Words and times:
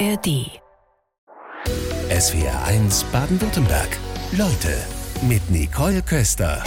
ARD. 0.00 0.50
SWR 2.10 2.64
1 2.64 3.04
Baden-Württemberg. 3.12 3.96
Leute 4.32 4.76
mit 5.28 5.48
Nicole 5.50 6.02
Köster. 6.02 6.64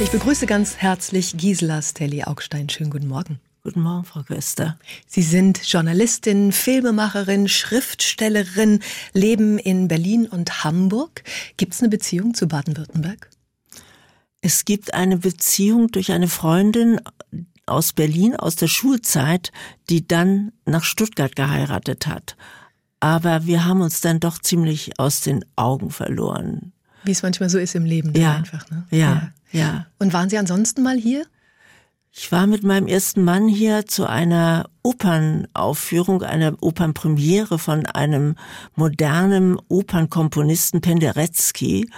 Ich 0.00 0.10
begrüße 0.10 0.46
ganz 0.46 0.78
herzlich 0.78 1.36
Gisela 1.36 1.80
Stelli 1.80 2.24
Augstein. 2.24 2.68
Schönen 2.68 2.90
guten 2.90 3.06
Morgen. 3.06 3.38
Guten 3.62 3.82
Morgen, 3.82 4.04
Frau 4.04 4.22
Köster. 4.22 4.78
Sie 5.06 5.22
sind 5.22 5.60
Journalistin, 5.64 6.50
Filmemacherin, 6.50 7.46
Schriftstellerin, 7.46 8.80
leben 9.12 9.58
in 9.58 9.86
Berlin 9.86 10.26
und 10.26 10.64
Hamburg. 10.64 11.22
Gibt 11.56 11.74
es 11.74 11.80
eine 11.80 11.90
Beziehung 11.90 12.34
zu 12.34 12.48
Baden-Württemberg? 12.48 13.30
Es 14.40 14.64
gibt 14.64 14.94
eine 14.94 15.18
Beziehung 15.18 15.88
durch 15.88 16.10
eine 16.10 16.26
Freundin 16.26 17.00
aus 17.70 17.92
Berlin 17.92 18.36
aus 18.36 18.56
der 18.56 18.68
Schulzeit, 18.68 19.52
die 19.88 20.06
dann 20.06 20.52
nach 20.64 20.84
Stuttgart 20.84 21.34
geheiratet 21.36 22.06
hat. 22.06 22.36
Aber 23.00 23.46
wir 23.46 23.64
haben 23.64 23.80
uns 23.80 24.00
dann 24.00 24.20
doch 24.20 24.38
ziemlich 24.38 24.98
aus 24.98 25.22
den 25.22 25.44
Augen 25.56 25.90
verloren. 25.90 26.72
Wie 27.04 27.12
es 27.12 27.22
manchmal 27.22 27.48
so 27.48 27.58
ist 27.58 27.74
im 27.74 27.84
Leben. 27.84 28.12
Ja, 28.14 28.36
einfach, 28.36 28.70
ne? 28.70 28.86
ja, 28.90 29.32
ja, 29.52 29.60
ja. 29.60 29.86
Und 29.98 30.12
waren 30.12 30.28
Sie 30.28 30.36
ansonsten 30.36 30.82
mal 30.82 30.98
hier? 30.98 31.24
Ich 32.12 32.32
war 32.32 32.46
mit 32.46 32.64
meinem 32.64 32.88
ersten 32.88 33.22
Mann 33.22 33.46
hier 33.46 33.86
zu 33.86 34.04
einer 34.04 34.68
Opernaufführung, 34.82 36.22
einer 36.22 36.56
Opernpremiere 36.60 37.58
von 37.58 37.86
einem 37.86 38.34
modernen 38.74 39.56
Opernkomponisten 39.68 40.80
Penderecki. 40.80 41.88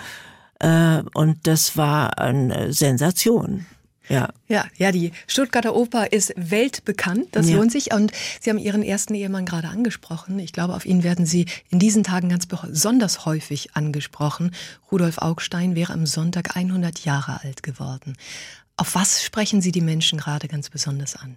Äh, 0.59 1.03
und 1.15 1.47
das 1.47 1.77
war 1.77 2.19
eine 2.19 2.73
Sensation. 2.73 3.67
Ja. 4.09 4.31
Ja, 4.49 4.67
ja, 4.77 4.93
die 4.93 5.13
Stuttgarter 5.27 5.75
Oper 5.75 6.13
ist 6.13 6.35
weltbekannt. 6.37 7.29
Das 7.33 7.49
ja. 7.49 7.57
lohnt 7.57 7.73
sich. 7.73 7.93
Und 7.93 8.13
Sie 8.41 8.51
haben 8.51 8.59
Ihren 8.59 8.83
ersten 8.83 9.15
Ehemann 9.15 9.47
gerade 9.47 9.69
angesprochen. 9.69 10.39
Ich 10.39 10.53
glaube, 10.53 10.75
auf 10.75 10.85
ihn 10.85 11.03
werden 11.03 11.27
Sie 11.27 11.47
in 11.71 11.79
diesen 11.79 12.05
Tagen 12.05 12.29
ganz 12.29 12.47
besonders 12.47 13.25
häufig 13.25 13.75
angesprochen. 13.75 14.53
Rudolf 14.91 15.19
Augstein 15.19 15.75
wäre 15.75 15.93
am 15.93 16.07
Sonntag 16.07 16.57
100 16.57 17.05
Jahre 17.05 17.41
alt 17.43 17.63
geworden. 17.63 18.17
Auf 18.77 18.95
was 18.95 19.23
sprechen 19.23 19.61
Sie 19.61 19.73
die 19.73 19.81
Menschen 19.81 20.19
gerade 20.19 20.49
ganz 20.49 20.69
besonders 20.71 21.17
an? 21.17 21.37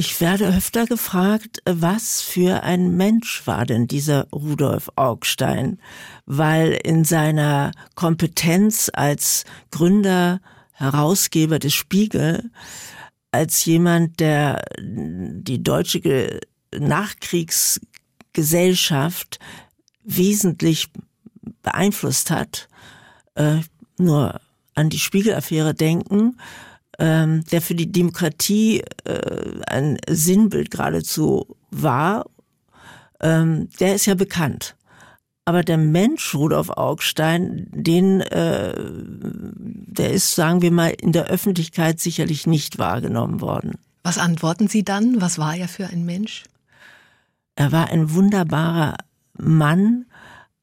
Ich 0.00 0.20
werde 0.20 0.46
öfter 0.46 0.86
gefragt, 0.86 1.60
was 1.64 2.20
für 2.20 2.62
ein 2.62 2.96
Mensch 2.96 3.44
war 3.48 3.66
denn 3.66 3.88
dieser 3.88 4.28
Rudolf 4.30 4.92
Augstein? 4.94 5.80
Weil 6.24 6.78
in 6.84 7.04
seiner 7.04 7.72
Kompetenz 7.96 8.92
als 8.92 9.44
Gründer 9.72 10.40
Herausgeber 10.78 11.58
des 11.58 11.74
Spiegel, 11.74 12.50
als 13.32 13.64
jemand, 13.64 14.20
der 14.20 14.62
die 14.80 15.60
deutsche 15.62 16.40
Nachkriegsgesellschaft 16.76 19.40
wesentlich 20.04 20.90
beeinflusst 21.62 22.30
hat, 22.30 22.68
äh, 23.34 23.56
nur 23.98 24.40
an 24.74 24.88
die 24.88 25.00
Spiegelaffäre 25.00 25.74
denken, 25.74 26.38
ähm, 26.98 27.44
der 27.46 27.60
für 27.60 27.74
die 27.74 27.90
Demokratie 27.90 28.84
äh, 29.04 29.60
ein 29.66 29.98
Sinnbild 30.08 30.70
geradezu 30.70 31.56
war, 31.70 32.24
ähm, 33.20 33.68
der 33.80 33.96
ist 33.96 34.06
ja 34.06 34.14
bekannt. 34.14 34.76
Aber 35.48 35.62
der 35.62 35.78
Mensch 35.78 36.34
Rudolf 36.34 36.68
Augstein, 36.68 37.68
den, 37.72 38.20
äh, 38.20 38.74
der 38.76 40.10
ist, 40.12 40.34
sagen 40.34 40.60
wir 40.60 40.70
mal, 40.70 40.90
in 40.90 41.12
der 41.12 41.28
Öffentlichkeit 41.28 42.00
sicherlich 42.00 42.46
nicht 42.46 42.78
wahrgenommen 42.78 43.40
worden. 43.40 43.78
Was 44.02 44.18
antworten 44.18 44.68
Sie 44.68 44.84
dann? 44.84 45.22
Was 45.22 45.38
war 45.38 45.56
er 45.56 45.66
für 45.66 45.86
ein 45.86 46.04
Mensch? 46.04 46.44
Er 47.56 47.72
war 47.72 47.88
ein 47.88 48.12
wunderbarer 48.12 48.98
Mann, 49.38 50.04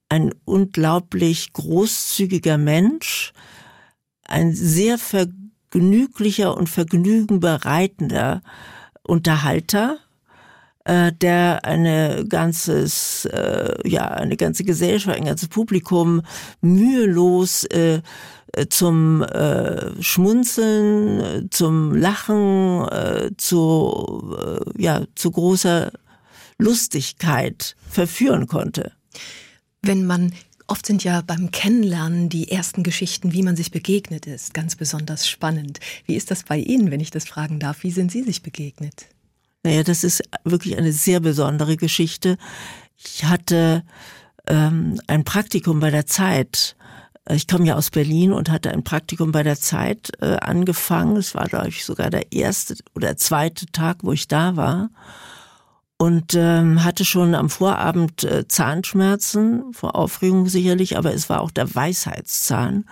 ein 0.07 0.35
unglaublich 0.45 1.51
großzügiger 1.53 2.59
Mensch, 2.59 3.33
ein 4.23 4.53
sehr 4.53 4.99
vergnüglicher 4.99 6.55
und 6.55 6.69
vergnügenbereitender 6.69 8.43
Unterhalter, 9.01 9.97
äh, 10.85 11.11
der 11.11 11.65
eine 11.65 12.25
ganzes, 12.27 13.25
äh, 13.25 13.73
ja, 13.87 14.07
eine 14.07 14.37
ganze 14.37 14.63
Gesellschaft, 14.63 15.17
ein 15.17 15.25
ganzes 15.25 15.49
Publikum 15.49 16.21
mühelos 16.61 17.65
äh, 17.65 18.01
zum 18.69 19.21
äh, 19.23 20.01
Schmunzeln, 20.01 21.49
zum 21.51 21.93
Lachen, 21.93 22.87
äh, 22.87 23.31
zu, 23.37 24.35
äh, 24.39 24.81
ja, 24.81 25.03
zu 25.15 25.31
großer 25.31 25.91
Lustigkeit 26.57 27.75
verführen 27.89 28.47
konnte. 28.47 28.93
Wenn 29.81 30.05
man 30.05 30.31
Oft 30.67 30.87
sind 30.87 31.03
ja 31.03 31.21
beim 31.21 31.51
Kennenlernen 31.51 32.27
die 32.27 32.49
ersten 32.49 32.81
Geschichten, 32.81 33.33
wie 33.33 33.43
man 33.43 33.55
sich 33.55 33.69
begegnet 33.69 34.25
ist, 34.25 34.55
ganz 34.55 34.75
besonders 34.75 35.27
spannend. 35.27 35.79
Wie 36.07 36.15
ist 36.15 36.31
das 36.31 36.41
bei 36.41 36.57
Ihnen, 36.57 36.89
wenn 36.89 36.99
ich 36.99 37.11
das 37.11 37.25
fragen 37.25 37.59
darf? 37.59 37.83
Wie 37.83 37.91
sind 37.91 38.11
Sie 38.11 38.23
sich 38.23 38.41
begegnet? 38.41 39.05
Naja, 39.65 39.81
das 39.81 40.03
ist 40.03 40.21
wirklich 40.43 40.77
eine 40.77 40.91
sehr 40.91 41.19
besondere 41.19 41.75
Geschichte. 41.75 42.37
Ich 42.97 43.25
hatte 43.25 43.81
ähm, 44.45 45.01
ein 45.07 45.23
Praktikum 45.23 45.79
bei 45.79 45.89
der 45.89 46.05
Zeit. 46.05 46.75
Ich 47.31 47.47
komme 47.47 47.65
ja 47.65 47.75
aus 47.75 47.89
Berlin 47.89 48.31
und 48.31 48.51
hatte 48.51 48.69
ein 48.69 48.83
Praktikum 48.83 49.31
bei 49.31 49.41
der 49.41 49.59
Zeit 49.59 50.11
äh, 50.21 50.35
angefangen. 50.35 51.17
Es 51.17 51.33
war, 51.33 51.45
glaube 51.45 51.69
ich, 51.69 51.83
sogar 51.83 52.11
der 52.11 52.31
erste 52.31 52.75
oder 52.93 53.17
zweite 53.17 53.65
Tag, 53.65 54.03
wo 54.03 54.11
ich 54.11 54.27
da 54.27 54.55
war. 54.55 54.91
Und 55.97 56.35
ähm, 56.35 56.83
hatte 56.83 57.03
schon 57.03 57.33
am 57.33 57.49
Vorabend 57.49 58.23
äh, 58.23 58.47
Zahnschmerzen, 58.47 59.73
vor 59.73 59.95
Aufregung 59.95 60.47
sicherlich, 60.47 60.95
aber 60.95 61.11
es 61.11 61.27
war 61.27 61.41
auch 61.41 61.49
der 61.49 61.73
Weisheitszahn. 61.73 62.85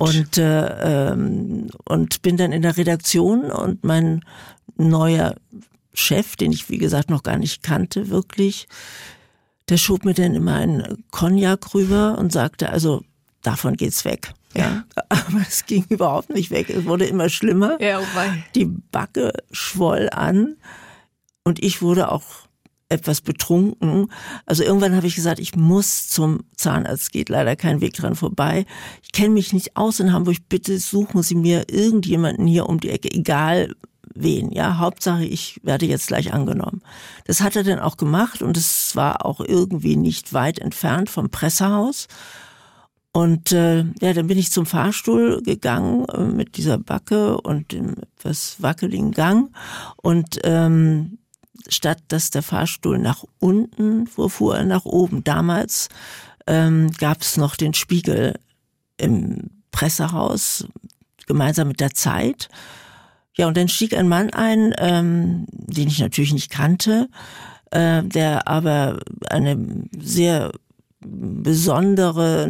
Und, 0.00 0.36
äh, 0.36 1.12
ähm, 1.12 1.68
und 1.84 2.22
bin 2.22 2.36
dann 2.36 2.50
in 2.50 2.62
der 2.62 2.76
Redaktion 2.76 3.52
und 3.52 3.84
mein 3.84 4.24
neuer 4.76 5.36
Chef, 5.94 6.36
den 6.36 6.52
ich 6.52 6.68
wie 6.70 6.78
gesagt 6.78 7.10
noch 7.10 7.22
gar 7.22 7.38
nicht 7.38 7.62
kannte, 7.62 8.08
wirklich, 8.08 8.66
der 9.68 9.76
schob 9.76 10.04
mir 10.04 10.14
dann 10.14 10.34
immer 10.34 10.56
einen 10.56 11.04
Cognac 11.10 11.74
rüber 11.74 12.18
und 12.18 12.32
sagte, 12.32 12.70
also 12.70 13.02
davon 13.42 13.76
geht's 13.76 14.04
weg. 14.04 14.32
Ja, 14.54 14.84
aber 15.08 15.40
es 15.48 15.66
ging 15.66 15.84
überhaupt 15.88 16.30
nicht 16.30 16.50
weg. 16.50 16.68
Es 16.70 16.84
wurde 16.84 17.06
immer 17.06 17.28
schlimmer. 17.28 17.80
Ja, 17.80 18.00
oh 18.00 18.04
Die 18.54 18.66
Backe 18.66 19.32
schwoll 19.50 20.08
an 20.12 20.56
und 21.44 21.62
ich 21.62 21.82
wurde 21.82 22.10
auch 22.10 22.22
etwas 22.92 23.22
betrunken. 23.22 24.12
Also 24.44 24.62
irgendwann 24.62 24.94
habe 24.94 25.06
ich 25.06 25.14
gesagt, 25.14 25.40
ich 25.40 25.56
muss 25.56 26.08
zum 26.08 26.40
Zahnarzt, 26.56 27.10
geht 27.10 27.30
leider 27.30 27.56
kein 27.56 27.80
Weg 27.80 27.94
dran 27.94 28.14
vorbei. 28.14 28.66
Ich 29.02 29.12
kenne 29.12 29.30
mich 29.30 29.52
nicht 29.52 29.76
aus 29.76 29.98
in 29.98 30.12
Hamburg, 30.12 30.36
bitte 30.48 30.78
suchen 30.78 31.22
Sie 31.22 31.34
mir 31.34 31.70
irgendjemanden 31.70 32.46
hier 32.46 32.68
um 32.68 32.78
die 32.78 32.90
Ecke, 32.90 33.10
egal 33.10 33.74
wen. 34.14 34.50
Ja, 34.52 34.78
Hauptsache, 34.78 35.24
ich 35.24 35.60
werde 35.62 35.86
jetzt 35.86 36.08
gleich 36.08 36.32
angenommen. 36.32 36.82
Das 37.24 37.40
hat 37.40 37.56
er 37.56 37.64
dann 37.64 37.78
auch 37.78 37.96
gemacht 37.96 38.42
und 38.42 38.56
es 38.56 38.94
war 38.96 39.24
auch 39.24 39.40
irgendwie 39.40 39.96
nicht 39.96 40.32
weit 40.32 40.58
entfernt 40.58 41.10
vom 41.10 41.30
Pressehaus. 41.30 42.08
Und 43.12 43.52
äh, 43.52 43.84
ja, 44.00 44.14
dann 44.14 44.26
bin 44.26 44.38
ich 44.38 44.50
zum 44.50 44.64
Fahrstuhl 44.64 45.42
gegangen 45.42 46.06
äh, 46.06 46.24
mit 46.24 46.56
dieser 46.56 46.78
Backe 46.78 47.38
und 47.40 47.72
dem 47.72 47.94
etwas 48.16 48.62
wackeligen 48.62 49.12
Gang. 49.12 49.54
Und 49.96 50.40
ähm, 50.44 51.18
statt 51.68 51.98
dass 52.08 52.30
der 52.30 52.42
Fahrstuhl 52.42 52.98
nach 52.98 53.24
unten 53.38 54.06
fuhr, 54.06 54.30
fuhr 54.30 54.56
er 54.56 54.64
nach 54.64 54.86
oben. 54.86 55.24
Damals 55.24 55.88
ähm, 56.46 56.90
gab 56.92 57.20
es 57.20 57.36
noch 57.36 57.54
den 57.54 57.74
Spiegel 57.74 58.38
im 58.96 59.50
Pressehaus 59.70 60.66
gemeinsam 61.26 61.68
mit 61.68 61.80
der 61.80 61.92
Zeit. 61.92 62.48
Ja, 63.36 63.48
und 63.48 63.56
dann 63.56 63.68
stieg 63.68 63.96
ein 63.96 64.08
Mann 64.08 64.30
ein, 64.30 64.74
ähm, 64.78 65.46
den 65.50 65.88
ich 65.88 66.00
natürlich 66.00 66.32
nicht 66.32 66.50
kannte, 66.50 67.08
äh, 67.70 68.02
der 68.02 68.46
aber 68.46 69.00
eine 69.28 69.86
sehr 69.98 70.52
besondere 71.00 72.48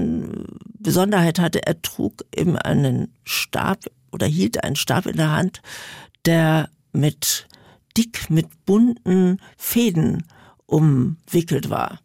Besonderheit 0.79 1.39
hatte. 1.39 1.65
Er 1.67 1.81
trug 1.81 2.25
eben 2.35 2.57
einen 2.57 3.15
Stab 3.25 3.85
oder 4.11 4.27
hielt 4.27 4.63
einen 4.63 4.77
Stab 4.77 5.07
in 5.07 5.17
der 5.17 5.31
Hand, 5.31 5.63
der 6.27 6.69
mit 6.93 7.49
dick 7.97 8.29
mit 8.31 8.65
bunten 8.67 9.39
Fäden 9.57 10.25
umwickelt 10.67 11.71
war. 11.71 12.01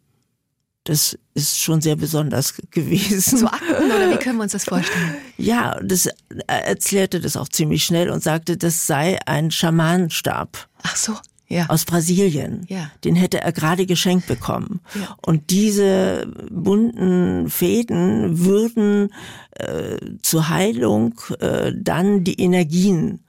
Das 0.88 1.18
ist 1.34 1.60
schon 1.60 1.82
sehr 1.82 1.96
besonders 1.96 2.54
gewesen. 2.70 3.36
Zu 3.36 3.52
Akten 3.52 3.92
oder 3.92 4.10
wie 4.10 4.16
können 4.16 4.38
wir 4.38 4.44
uns 4.44 4.52
das 4.52 4.64
vorstellen? 4.68 5.16
Ja, 5.36 5.78
das 5.82 6.08
er 6.46 6.64
erklärte 6.66 7.20
das 7.20 7.36
auch 7.36 7.50
ziemlich 7.50 7.84
schnell 7.84 8.08
und 8.08 8.22
sagte, 8.22 8.56
das 8.56 8.86
sei 8.86 9.18
ein 9.26 9.50
Schamanenstab. 9.50 10.66
Ach 10.82 10.96
so. 10.96 11.14
Ja. 11.46 11.66
Aus 11.68 11.84
Brasilien. 11.84 12.64
Ja. 12.68 12.90
Den 13.04 13.16
hätte 13.16 13.42
er 13.42 13.52
gerade 13.52 13.84
geschenkt 13.84 14.28
bekommen. 14.28 14.80
Ja. 14.94 15.14
Und 15.20 15.50
diese 15.50 16.26
bunten 16.50 17.50
Fäden 17.50 18.38
würden 18.38 19.12
äh, 19.50 19.98
zur 20.22 20.48
Heilung 20.48 21.20
äh, 21.38 21.72
dann 21.76 22.24
die 22.24 22.40
Energien 22.40 23.20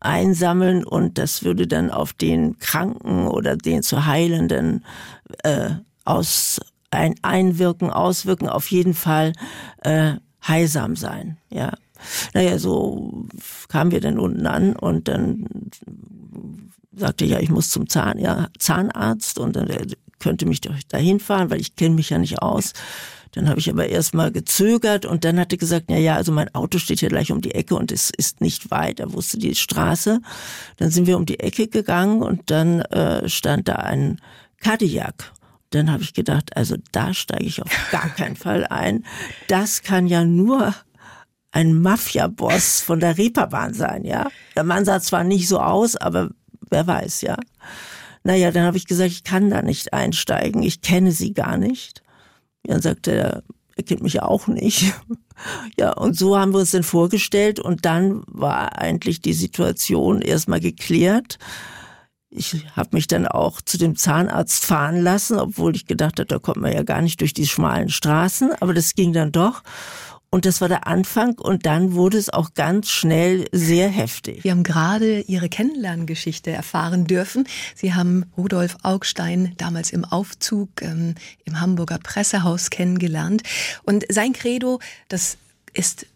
einsammeln 0.00 0.82
und 0.82 1.18
das 1.18 1.44
würde 1.44 1.68
dann 1.68 1.92
auf 1.92 2.12
den 2.12 2.58
Kranken 2.58 3.28
oder 3.28 3.56
den 3.56 3.84
zu 3.84 4.06
Heilenden 4.06 4.84
äh, 5.44 5.70
aus 6.04 6.60
ein, 6.90 7.14
einwirken, 7.22 7.90
auswirken, 7.90 8.48
auf 8.48 8.70
jeden 8.70 8.94
Fall 8.94 9.32
äh, 9.82 10.14
heilsam 10.46 10.96
sein. 10.96 11.38
Ja. 11.50 11.72
Naja, 12.34 12.58
so 12.58 13.26
kamen 13.68 13.90
wir 13.90 14.00
dann 14.00 14.18
unten 14.18 14.46
an 14.46 14.76
und 14.76 15.08
dann 15.08 15.46
sagte 16.94 17.24
ja, 17.24 17.40
ich 17.40 17.50
muss 17.50 17.70
zum 17.70 17.88
Zahn, 17.88 18.18
ja, 18.18 18.48
Zahnarzt 18.58 19.38
und 19.38 19.56
dann 19.56 19.68
könnte 20.18 20.46
mich 20.46 20.60
doch 20.60 20.74
dahin 20.88 21.20
fahren, 21.20 21.50
weil 21.50 21.60
ich 21.60 21.76
kenne 21.76 21.94
mich 21.94 22.10
ja 22.10 22.18
nicht 22.18 22.40
aus. 22.40 22.72
Dann 23.32 23.48
habe 23.48 23.58
ich 23.58 23.68
aber 23.68 23.88
erstmal 23.88 24.30
gezögert 24.30 25.06
und 25.06 25.24
dann 25.24 25.40
hatte 25.40 25.56
gesagt, 25.56 25.90
ja, 25.90 25.96
ja, 25.96 26.14
also 26.14 26.30
mein 26.30 26.54
Auto 26.54 26.78
steht 26.78 27.00
hier 27.00 27.08
gleich 27.08 27.32
um 27.32 27.40
die 27.40 27.54
Ecke 27.54 27.74
und 27.74 27.90
es 27.90 28.10
ist 28.10 28.40
nicht 28.40 28.70
weit. 28.70 29.00
Er 29.00 29.12
wusste 29.12 29.38
die 29.38 29.56
Straße. 29.56 30.20
Dann 30.76 30.90
sind 30.90 31.08
wir 31.08 31.16
um 31.16 31.26
die 31.26 31.40
Ecke 31.40 31.66
gegangen 31.66 32.22
und 32.22 32.50
dann 32.50 32.80
äh, 32.82 33.28
stand 33.28 33.66
da 33.66 33.74
ein 33.74 34.20
Cadillac. 34.60 35.32
Dann 35.74 35.90
habe 35.90 36.02
ich 36.02 36.14
gedacht, 36.14 36.56
also 36.56 36.76
da 36.92 37.12
steige 37.12 37.44
ich 37.44 37.60
auf 37.60 37.70
gar 37.90 38.08
keinen 38.10 38.36
Fall 38.36 38.66
ein. 38.66 39.04
Das 39.48 39.82
kann 39.82 40.06
ja 40.06 40.24
nur 40.24 40.74
ein 41.50 41.80
Mafia-Boss 41.80 42.80
von 42.80 43.00
der 43.00 43.18
Reeperbahn 43.18 43.74
sein, 43.74 44.04
ja. 44.04 44.28
Der 44.54 44.64
Mann 44.64 44.84
sah 44.84 45.00
zwar 45.00 45.24
nicht 45.24 45.48
so 45.48 45.58
aus, 45.60 45.96
aber 45.96 46.30
wer 46.70 46.86
weiß, 46.86 47.22
ja. 47.22 47.36
Naja, 48.22 48.52
dann 48.52 48.64
habe 48.64 48.76
ich 48.76 48.86
gesagt, 48.86 49.10
ich 49.10 49.24
kann 49.24 49.50
da 49.50 49.62
nicht 49.62 49.92
einsteigen, 49.92 50.62
ich 50.62 50.80
kenne 50.80 51.12
sie 51.12 51.34
gar 51.34 51.56
nicht. 51.56 52.02
Dann 52.62 52.80
sagte 52.80 53.12
er, 53.12 53.42
er 53.76 53.82
kennt 53.82 54.02
mich 54.02 54.22
auch 54.22 54.46
nicht. 54.46 54.94
Ja, 55.76 55.94
und 55.94 56.16
so 56.16 56.38
haben 56.38 56.52
wir 56.52 56.60
uns 56.60 56.70
dann 56.70 56.84
vorgestellt 56.84 57.58
und 57.58 57.84
dann 57.84 58.22
war 58.28 58.78
eigentlich 58.78 59.20
die 59.20 59.32
Situation 59.32 60.22
erstmal 60.22 60.60
geklärt. 60.60 61.40
Ich 62.36 62.66
habe 62.74 62.90
mich 62.92 63.06
dann 63.06 63.28
auch 63.28 63.60
zu 63.60 63.78
dem 63.78 63.94
Zahnarzt 63.94 64.64
fahren 64.64 65.00
lassen, 65.00 65.38
obwohl 65.38 65.76
ich 65.76 65.86
gedacht 65.86 66.18
habe, 66.18 66.26
da 66.26 66.40
kommt 66.40 66.56
man 66.56 66.72
ja 66.72 66.82
gar 66.82 67.00
nicht 67.00 67.20
durch 67.20 67.32
die 67.32 67.46
schmalen 67.46 67.90
Straßen, 67.90 68.52
aber 68.60 68.74
das 68.74 68.94
ging 68.94 69.12
dann 69.12 69.30
doch. 69.30 69.62
Und 70.30 70.46
das 70.46 70.60
war 70.60 70.66
der 70.66 70.88
Anfang 70.88 71.38
und 71.38 71.64
dann 71.64 71.92
wurde 71.92 72.18
es 72.18 72.28
auch 72.28 72.54
ganz 72.54 72.90
schnell 72.90 73.44
sehr 73.52 73.88
heftig. 73.88 74.42
Wir 74.42 74.50
haben 74.50 74.64
gerade 74.64 75.20
Ihre 75.20 75.48
Kennenlerngeschichte 75.48 76.50
erfahren 76.50 77.04
dürfen. 77.04 77.46
Sie 77.76 77.94
haben 77.94 78.24
Rudolf 78.36 78.76
Augstein 78.82 79.54
damals 79.58 79.92
im 79.92 80.04
Aufzug 80.04 80.82
ähm, 80.82 81.14
im 81.44 81.60
Hamburger 81.60 81.98
Pressehaus 81.98 82.70
kennengelernt. 82.70 83.44
Und 83.84 84.06
sein 84.08 84.32
Credo, 84.32 84.80
das 85.06 85.38
ist 85.72 86.06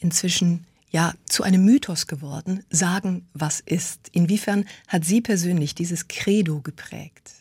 inzwischen 0.00 0.66
ja 0.92 1.14
zu 1.26 1.42
einem 1.42 1.64
Mythos 1.64 2.06
geworden. 2.06 2.64
Sagen, 2.70 3.28
was 3.34 3.60
ist. 3.60 4.08
Inwiefern 4.12 4.66
hat 4.86 5.04
Sie 5.04 5.20
persönlich 5.20 5.74
dieses 5.74 6.06
Credo 6.08 6.60
geprägt? 6.60 7.32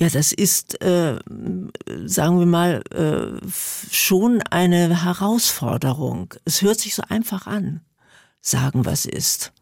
Ja, 0.00 0.08
das 0.08 0.32
ist, 0.32 0.80
äh, 0.82 1.18
sagen 2.04 2.38
wir 2.38 2.46
mal, 2.46 2.82
äh, 2.90 3.46
schon 3.90 4.42
eine 4.42 5.04
Herausforderung. 5.04 6.34
Es 6.44 6.62
hört 6.62 6.80
sich 6.80 6.94
so 6.94 7.02
einfach 7.08 7.46
an, 7.46 7.80
sagen, 8.40 8.84
was 8.84 9.04
ist. 9.04 9.52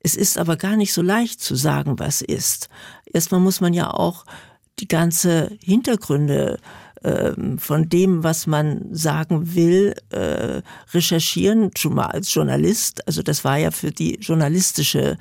Es 0.00 0.14
ist 0.14 0.38
aber 0.38 0.56
gar 0.56 0.76
nicht 0.76 0.92
so 0.92 1.02
leicht 1.02 1.40
zu 1.40 1.54
sagen, 1.54 1.98
was 1.98 2.22
ist. 2.22 2.68
Erstmal 3.06 3.40
muss 3.40 3.60
man 3.60 3.74
ja 3.74 3.90
auch 3.90 4.24
die 4.78 4.88
ganze 4.88 5.56
Hintergründe 5.62 6.58
von 7.58 7.88
dem, 7.88 8.24
was 8.24 8.46
man 8.46 8.94
sagen 8.94 9.54
will, 9.54 9.94
äh, 10.10 10.62
recherchieren, 10.92 11.70
schon 11.76 11.94
mal 11.94 12.06
als 12.06 12.32
Journalist. 12.32 13.06
Also 13.06 13.22
das 13.22 13.44
war 13.44 13.58
ja 13.58 13.70
für 13.70 13.90
die 13.90 14.14
journalistische 14.20 15.18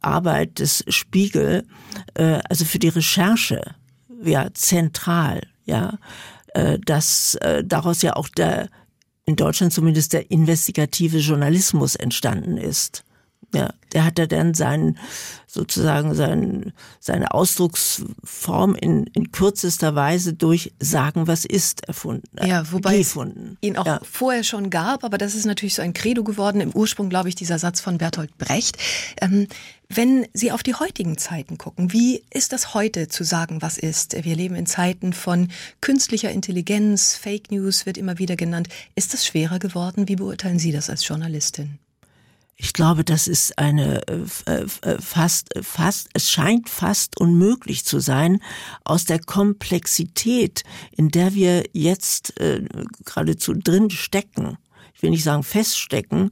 Arbeit 0.00 0.58
des 0.58 0.84
Spiegel, 0.88 1.66
äh, 2.14 2.40
also 2.48 2.64
für 2.64 2.78
die 2.78 2.88
Recherche 2.88 3.74
ja 4.22 4.48
zentral, 4.52 5.40
ja, 5.64 5.98
äh, 6.54 6.78
dass 6.84 7.38
daraus 7.64 8.02
ja 8.02 8.14
auch 8.14 8.28
der 8.28 8.68
in 9.24 9.36
Deutschland 9.36 9.72
zumindest 9.72 10.12
der 10.12 10.30
investigative 10.30 11.18
Journalismus 11.18 11.94
entstanden 11.94 12.56
ist. 12.58 13.04
Ja, 13.54 13.74
der 13.92 14.04
hat 14.04 14.18
ja 14.18 14.26
dann 14.26 14.54
seinen, 14.54 14.98
sozusagen 15.46 16.14
sein, 16.14 16.72
seine 17.00 17.32
Ausdrucksform 17.32 18.74
in, 18.74 19.04
in 19.12 19.32
kürzester 19.32 19.94
Weise 19.94 20.32
durch 20.32 20.72
Sagen, 20.80 21.26
was 21.26 21.44
ist, 21.44 21.86
erfunden. 21.86 22.28
Ja, 22.44 22.70
wobei 22.72 22.98
gefunden. 22.98 23.58
es 23.60 23.68
ihn 23.68 23.76
auch 23.76 23.86
ja. 23.86 24.00
vorher 24.02 24.44
schon 24.44 24.70
gab, 24.70 25.04
aber 25.04 25.18
das 25.18 25.34
ist 25.34 25.44
natürlich 25.44 25.74
so 25.74 25.82
ein 25.82 25.92
Credo 25.92 26.24
geworden. 26.24 26.60
Im 26.60 26.72
Ursprung, 26.72 27.10
glaube 27.10 27.28
ich, 27.28 27.34
dieser 27.34 27.58
Satz 27.58 27.80
von 27.80 27.98
Bertolt 27.98 28.36
Brecht. 28.38 28.78
Ähm, 29.20 29.46
wenn 29.94 30.26
Sie 30.32 30.52
auf 30.52 30.62
die 30.62 30.74
heutigen 30.74 31.18
Zeiten 31.18 31.58
gucken, 31.58 31.92
wie 31.92 32.24
ist 32.30 32.54
das 32.54 32.72
heute 32.72 33.08
zu 33.08 33.24
sagen, 33.24 33.60
was 33.60 33.76
ist? 33.76 34.16
Wir 34.24 34.34
leben 34.34 34.54
in 34.54 34.64
Zeiten 34.64 35.12
von 35.12 35.48
künstlicher 35.82 36.30
Intelligenz, 36.30 37.14
Fake 37.14 37.50
News 37.50 37.84
wird 37.84 37.98
immer 37.98 38.18
wieder 38.18 38.36
genannt. 38.36 38.70
Ist 38.94 39.12
das 39.12 39.26
schwerer 39.26 39.58
geworden? 39.58 40.08
Wie 40.08 40.16
beurteilen 40.16 40.58
Sie 40.58 40.72
das 40.72 40.88
als 40.88 41.06
Journalistin? 41.06 41.78
Ich 42.64 42.72
glaube, 42.72 43.02
das 43.02 43.26
ist 43.26 43.58
eine 43.58 44.06
äh, 44.06 44.22
äh, 44.46 44.66
äh, 44.82 45.00
fast, 45.00 45.48
fast, 45.62 46.08
es 46.14 46.30
scheint 46.30 46.68
fast 46.68 47.20
unmöglich 47.20 47.84
zu 47.84 47.98
sein, 47.98 48.40
aus 48.84 49.04
der 49.04 49.18
Komplexität, 49.18 50.62
in 50.96 51.08
der 51.08 51.34
wir 51.34 51.64
jetzt 51.72 52.38
äh, 52.40 52.64
geradezu 53.04 53.54
drin 53.54 53.90
stecken, 53.90 54.58
ich 54.94 55.02
will 55.02 55.10
nicht 55.10 55.24
sagen 55.24 55.42
feststecken, 55.42 56.30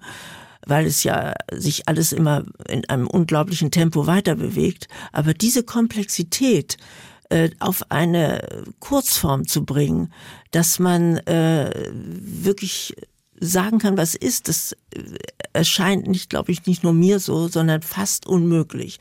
weil 0.64 0.86
es 0.86 1.02
ja 1.02 1.34
sich 1.52 1.88
alles 1.88 2.12
immer 2.12 2.44
in 2.68 2.88
einem 2.88 3.08
unglaublichen 3.08 3.72
Tempo 3.72 4.06
weiter 4.06 4.36
bewegt, 4.36 4.86
aber 5.10 5.34
diese 5.34 5.64
Komplexität 5.64 6.76
äh, 7.30 7.50
auf 7.58 7.90
eine 7.90 8.66
Kurzform 8.78 9.48
zu 9.48 9.64
bringen, 9.64 10.12
dass 10.52 10.78
man 10.78 11.16
äh, 11.26 11.90
wirklich 11.92 12.94
sagen 13.40 13.78
kann, 13.78 13.96
was 13.96 14.14
ist, 14.14 14.48
das 14.48 14.72
äh, 14.94 15.02
erscheint 15.52 16.06
nicht, 16.06 16.30
glaube 16.30 16.52
ich, 16.52 16.66
nicht 16.66 16.82
nur 16.82 16.92
mir 16.92 17.18
so, 17.18 17.48
sondern 17.48 17.82
fast 17.82 18.26
unmöglich. 18.26 18.98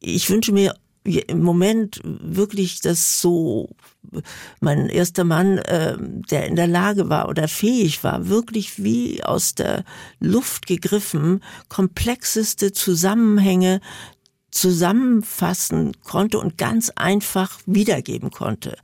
Ich 0.00 0.28
wünsche 0.30 0.52
mir 0.52 0.74
im 1.04 1.42
Moment 1.42 2.00
wirklich 2.04 2.80
das 2.80 3.20
so, 3.20 3.70
mein 4.60 4.88
erster 4.88 5.24
Mann, 5.24 5.58
äh, 5.58 5.96
der 5.98 6.46
in 6.46 6.56
der 6.56 6.66
Lage 6.66 7.08
war 7.08 7.28
oder 7.28 7.48
fähig 7.48 8.02
war, 8.04 8.28
wirklich 8.28 8.82
wie 8.82 9.22
aus 9.22 9.54
der 9.54 9.84
Luft 10.20 10.66
gegriffen, 10.66 11.42
komplexeste 11.68 12.72
Zusammenhänge 12.72 13.80
zusammenfassen 14.50 15.92
konnte 16.02 16.38
und 16.38 16.58
ganz 16.58 16.90
einfach 16.96 17.58
wiedergeben 17.66 18.30
konnte. 18.30 18.76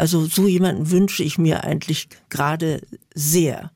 Also 0.00 0.24
so 0.24 0.48
jemanden 0.48 0.90
wünsche 0.90 1.22
ich 1.22 1.36
mir 1.36 1.62
eigentlich 1.62 2.08
gerade 2.30 2.80
sehr. 3.14 3.70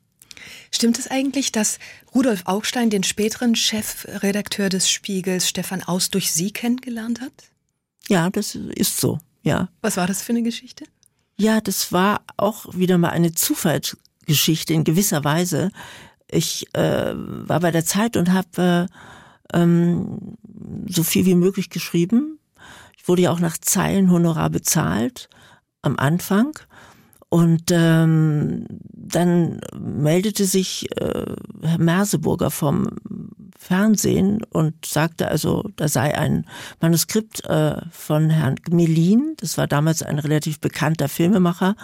Stimmt 0.71 0.97
es 0.97 1.07
eigentlich, 1.07 1.51
dass 1.51 1.77
Rudolf 2.15 2.41
Augstein 2.45 2.89
den 2.89 3.03
späteren 3.03 3.55
Chefredakteur 3.55 4.69
des 4.69 4.89
Spiegels 4.89 5.47
Stefan 5.47 5.83
Aus 5.83 6.09
durch 6.09 6.31
Sie 6.31 6.49
kennengelernt 6.49 7.21
hat? 7.21 7.31
Ja, 8.07 8.31
das 8.31 8.55
ist 8.55 8.99
so, 8.99 9.19
ja. 9.43 9.69
Was 9.81 9.97
war 9.97 10.07
das 10.07 10.23
für 10.23 10.31
eine 10.31 10.41
Geschichte? 10.41 10.85
Ja, 11.37 11.61
das 11.61 11.91
war 11.91 12.21
auch 12.37 12.73
wieder 12.73 12.97
mal 12.97 13.11
eine 13.11 13.35
Zufallsgeschichte 13.35 14.73
in 14.73 14.83
gewisser 14.83 15.23
Weise. 15.23 15.69
Ich 16.27 16.65
äh, 16.73 17.13
war 17.13 17.59
bei 17.59 17.69
der 17.69 17.85
Zeit 17.85 18.17
und 18.17 18.33
habe 18.33 18.87
äh, 19.53 19.57
ähm, 19.59 20.37
so 20.87 21.03
viel 21.03 21.27
wie 21.27 21.35
möglich 21.35 21.69
geschrieben. 21.69 22.39
Ich 22.97 23.07
wurde 23.07 23.21
ja 23.21 23.31
auch 23.31 23.39
nach 23.39 23.59
Zeilenhonorar 23.59 24.49
bezahlt 24.49 25.29
am 25.85 25.97
Anfang. 25.97 26.57
Und 27.29 27.71
ähm, 27.71 28.65
dann 28.93 29.59
meldete 29.77 30.45
sich 30.45 30.89
äh, 30.97 31.25
Herr 31.63 31.79
Merseburger 31.79 32.51
vom 32.51 32.87
Fernsehen 33.57 34.43
und 34.51 34.85
sagte 34.85 35.27
also, 35.27 35.67
da 35.75 35.87
sei 35.87 36.15
ein 36.17 36.45
Manuskript 36.81 37.43
äh, 37.45 37.81
von 37.89 38.29
Herrn 38.29 38.55
Gmelin, 38.57 39.33
das 39.37 39.57
war 39.57 39.67
damals 39.67 40.03
ein 40.03 40.19
relativ 40.19 40.59
bekannter 40.59 41.09
Filmemacher, 41.09 41.75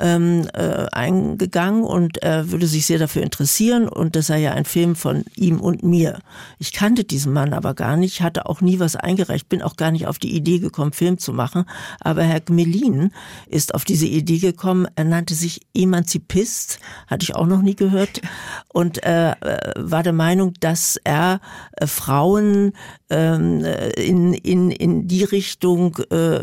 ähm, 0.00 0.48
äh, 0.54 0.86
eingegangen 0.92 1.84
und 1.84 2.18
er 2.18 2.50
würde 2.50 2.66
sich 2.66 2.86
sehr 2.86 2.98
dafür 2.98 3.22
interessieren 3.22 3.88
und 3.88 4.16
das 4.16 4.26
sei 4.28 4.40
ja 4.40 4.52
ein 4.52 4.64
Film 4.64 4.96
von 4.96 5.24
ihm 5.36 5.60
und 5.60 5.82
mir. 5.82 6.18
Ich 6.58 6.72
kannte 6.72 7.04
diesen 7.04 7.32
Mann 7.32 7.52
aber 7.52 7.74
gar 7.74 7.96
nicht, 7.96 8.22
hatte 8.22 8.46
auch 8.46 8.60
nie 8.60 8.80
was 8.80 8.96
eingereicht, 8.96 9.48
bin 9.48 9.62
auch 9.62 9.76
gar 9.76 9.90
nicht 9.90 10.06
auf 10.06 10.18
die 10.18 10.34
Idee 10.34 10.58
gekommen, 10.58 10.92
Film 10.92 11.18
zu 11.18 11.32
machen. 11.32 11.64
Aber 12.00 12.22
Herr 12.22 12.40
Gmelin 12.40 13.12
ist 13.46 13.74
auf 13.74 13.84
diese 13.84 14.06
Idee 14.06 14.38
gekommen. 14.38 14.86
Er 14.94 15.04
nannte 15.04 15.34
sich 15.34 15.60
Emanzipist, 15.74 16.78
hatte 17.06 17.24
ich 17.24 17.34
auch 17.34 17.46
noch 17.46 17.62
nie 17.62 17.76
gehört 17.76 18.20
und 18.72 19.02
äh, 19.02 19.34
war 19.76 20.02
der 20.02 20.12
Meinung, 20.12 20.54
dass 20.60 20.98
er 21.04 21.40
äh, 21.72 21.86
Frauen 21.86 22.72
ähm, 23.10 23.64
in, 23.96 24.32
in, 24.34 24.70
in 24.70 25.06
die 25.06 25.24
Richtung 25.24 25.98
äh, 26.10 26.40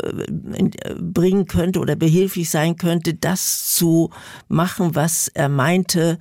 in, 0.56 0.72
äh, 0.72 0.94
bringen 0.98 1.46
könnte 1.46 1.80
oder 1.80 1.96
behilflich 1.96 2.48
sein 2.48 2.76
könnte, 2.76 3.14
dass 3.14 3.49
zu 3.58 4.10
machen, 4.48 4.94
was 4.94 5.28
er 5.28 5.48
meinte, 5.48 6.18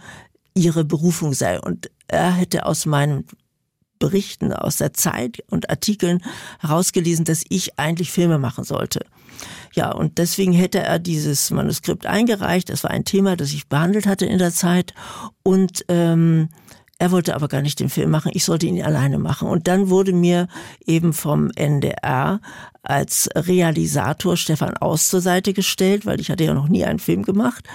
ihre 0.53 0.83
Berufung 0.83 1.33
sei. 1.33 1.59
Und 1.59 1.89
er 2.07 2.33
hätte 2.33 2.65
aus 2.65 2.85
meinem 2.85 3.25
Berichten 3.99 4.53
aus 4.53 4.77
der 4.77 4.93
Zeit 4.93 5.43
und 5.49 5.69
Artikeln 5.69 6.23
herausgelesen, 6.59 7.25
dass 7.25 7.43
ich 7.49 7.77
eigentlich 7.77 8.11
Filme 8.11 8.39
machen 8.39 8.63
sollte. 8.63 9.05
Ja, 9.73 9.91
und 9.91 10.17
deswegen 10.17 10.53
hätte 10.53 10.79
er 10.79 10.99
dieses 10.99 11.51
Manuskript 11.51 12.05
eingereicht. 12.05 12.69
Das 12.69 12.83
war 12.83 12.91
ein 12.91 13.05
Thema, 13.05 13.35
das 13.35 13.53
ich 13.53 13.67
behandelt 13.67 14.07
hatte 14.07 14.25
in 14.25 14.39
der 14.39 14.51
Zeit. 14.51 14.93
Und 15.43 15.85
ähm, 15.89 16.49
er 16.99 17.11
wollte 17.11 17.33
aber 17.33 17.47
gar 17.47 17.61
nicht 17.61 17.79
den 17.79 17.89
Film 17.89 18.11
machen, 18.11 18.31
ich 18.33 18.43
sollte 18.43 18.67
ihn 18.67 18.81
alleine 18.83 19.19
machen. 19.19 19.47
Und 19.47 19.67
dann 19.67 19.89
wurde 19.89 20.11
mir 20.11 20.47
eben 20.85 21.13
vom 21.13 21.49
NDR 21.51 22.41
als 22.83 23.29
Realisator 23.33 24.35
Stefan 24.35 24.75
Aus 24.77 25.07
zur 25.07 25.21
Seite 25.21 25.53
gestellt, 25.53 26.05
weil 26.05 26.19
ich 26.19 26.29
hatte 26.29 26.43
ja 26.43 26.53
noch 26.53 26.67
nie 26.67 26.83
einen 26.83 26.99
Film 26.99 27.23
gemacht. 27.23 27.65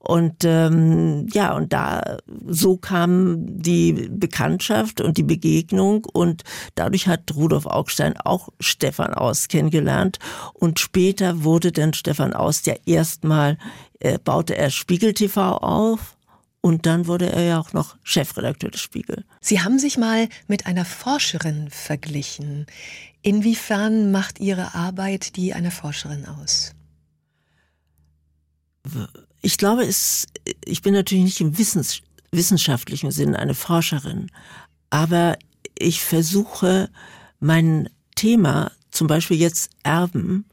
Und 0.00 0.44
ähm, 0.44 1.28
ja, 1.32 1.54
und 1.54 1.72
da 1.72 2.16
so 2.48 2.76
kam 2.76 3.36
die 3.62 4.08
Bekanntschaft 4.10 5.00
und 5.00 5.16
die 5.16 5.22
Begegnung 5.22 6.04
und 6.12 6.42
dadurch 6.74 7.06
hat 7.06 7.32
Rudolf 7.36 7.66
Augstein 7.66 8.16
auch 8.16 8.48
Stefan 8.58 9.14
Aus 9.14 9.46
kennengelernt 9.46 10.18
und 10.54 10.80
später 10.80 11.44
wurde 11.44 11.70
dann 11.70 11.94
Stefan 11.94 12.32
Aus 12.32 12.64
ja 12.66 12.74
erstmal 12.84 13.58
äh, 14.00 14.18
baute 14.18 14.56
er 14.56 14.70
Spiegel 14.70 15.14
TV 15.14 15.58
auf 15.58 16.16
und 16.62 16.86
dann 16.86 17.08
wurde 17.08 17.30
er 17.30 17.42
ja 17.42 17.60
auch 17.60 17.72
noch 17.72 17.96
Chefredakteur 18.04 18.70
des 18.70 18.80
Spiegel. 18.80 19.24
Sie 19.40 19.60
haben 19.60 19.78
sich 19.80 19.98
mal 19.98 20.28
mit 20.46 20.66
einer 20.66 20.84
Forscherin 20.84 21.68
verglichen. 21.70 22.66
Inwiefern 23.20 24.12
macht 24.12 24.38
Ihre 24.38 24.74
Arbeit 24.74 25.36
die 25.36 25.52
einer 25.52 25.72
Forscherin 25.72 26.24
aus? 26.24 26.72
Ich 29.42 29.58
glaube, 29.58 29.82
es, 29.84 30.28
ich 30.64 30.82
bin 30.82 30.94
natürlich 30.94 31.24
nicht 31.24 31.40
im 31.40 31.58
Wissens, 31.58 32.00
wissenschaftlichen 32.30 33.10
Sinn 33.10 33.34
eine 33.34 33.54
Forscherin, 33.54 34.30
aber 34.88 35.36
ich 35.76 36.04
versuche 36.04 36.90
mein 37.40 37.90
Thema, 38.14 38.70
zum 38.92 39.08
Beispiel 39.08 39.36
jetzt 39.36 39.70
Erben, 39.82 40.44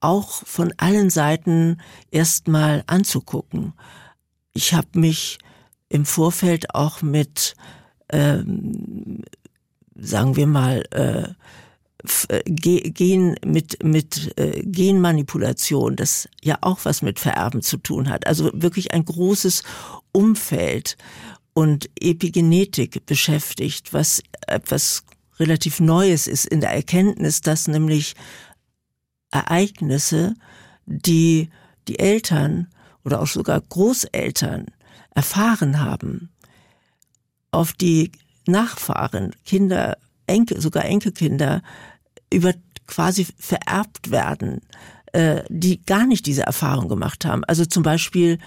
auch 0.00 0.44
von 0.44 0.74
allen 0.76 1.08
Seiten 1.08 1.80
erstmal 2.10 2.84
anzugucken. 2.86 3.72
Ich 4.52 4.74
habe 4.74 4.98
mich 4.98 5.38
im 5.94 6.04
Vorfeld 6.04 6.74
auch 6.74 7.02
mit, 7.02 7.54
ähm, 8.10 9.22
sagen 9.94 10.34
wir 10.34 10.48
mal, 10.48 10.82
äh, 10.90 11.28
äh 12.28 12.42
Gen 12.50 13.36
mit 13.46 13.84
mit 13.84 14.36
äh, 14.36 14.64
Genmanipulation, 14.64 15.94
das 15.94 16.28
ja 16.42 16.58
auch 16.62 16.80
was 16.82 17.00
mit 17.00 17.20
Vererben 17.20 17.62
zu 17.62 17.76
tun 17.76 18.08
hat. 18.08 18.26
Also 18.26 18.50
wirklich 18.52 18.92
ein 18.92 19.04
großes 19.04 19.62
Umfeld 20.10 20.96
und 21.52 21.88
Epigenetik 22.00 23.06
beschäftigt, 23.06 23.92
was 23.92 24.20
etwas 24.48 25.04
relativ 25.38 25.78
Neues 25.78 26.26
ist 26.26 26.44
in 26.44 26.60
der 26.60 26.70
Erkenntnis, 26.70 27.40
dass 27.40 27.68
nämlich 27.68 28.16
Ereignisse, 29.30 30.34
die 30.86 31.50
die 31.86 32.00
Eltern 32.00 32.66
oder 33.04 33.20
auch 33.20 33.28
sogar 33.28 33.60
Großeltern 33.60 34.66
erfahren 35.14 35.80
haben, 35.80 36.30
auf 37.50 37.72
die 37.72 38.12
Nachfahren, 38.46 39.34
Kinder, 39.44 39.96
Enkel, 40.26 40.60
sogar 40.60 40.84
Enkelkinder 40.84 41.62
über 42.32 42.52
quasi 42.86 43.26
vererbt 43.38 44.10
werden, 44.10 44.60
äh, 45.12 45.42
die 45.48 45.84
gar 45.84 46.06
nicht 46.06 46.26
diese 46.26 46.42
Erfahrung 46.42 46.88
gemacht 46.88 47.24
haben. 47.24 47.44
Also 47.44 47.64
zum 47.64 47.82
Beispiel, 47.82 48.38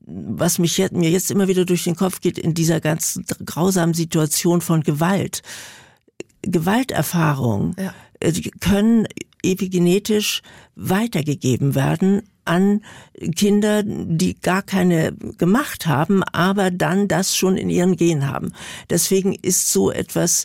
was 0.00 0.58
mich 0.58 0.78
jetzt, 0.78 0.92
mir 0.92 1.10
jetzt 1.10 1.30
immer 1.30 1.48
wieder 1.48 1.64
durch 1.64 1.84
den 1.84 1.96
Kopf 1.96 2.20
geht 2.20 2.38
in 2.38 2.54
dieser 2.54 2.80
ganz 2.80 3.20
grausamen 3.44 3.94
Situation 3.94 4.60
von 4.60 4.82
Gewalt. 4.82 5.42
Gewalterfahrungen 6.42 7.74
ja. 7.78 7.92
Äh, 8.20 8.32
können 8.60 9.06
epigenetisch 9.42 10.42
weitergegeben 10.74 11.74
werden 11.74 12.22
an 12.46 12.82
Kinder, 13.34 13.82
die 13.84 14.34
gar 14.40 14.62
keine 14.62 15.12
gemacht 15.12 15.86
haben, 15.86 16.22
aber 16.24 16.70
dann 16.70 17.08
das 17.08 17.36
schon 17.36 17.56
in 17.56 17.70
ihren 17.70 17.96
Gen 17.96 18.28
haben. 18.28 18.52
Deswegen 18.90 19.34
ist 19.34 19.72
so 19.72 19.90
etwas 19.90 20.44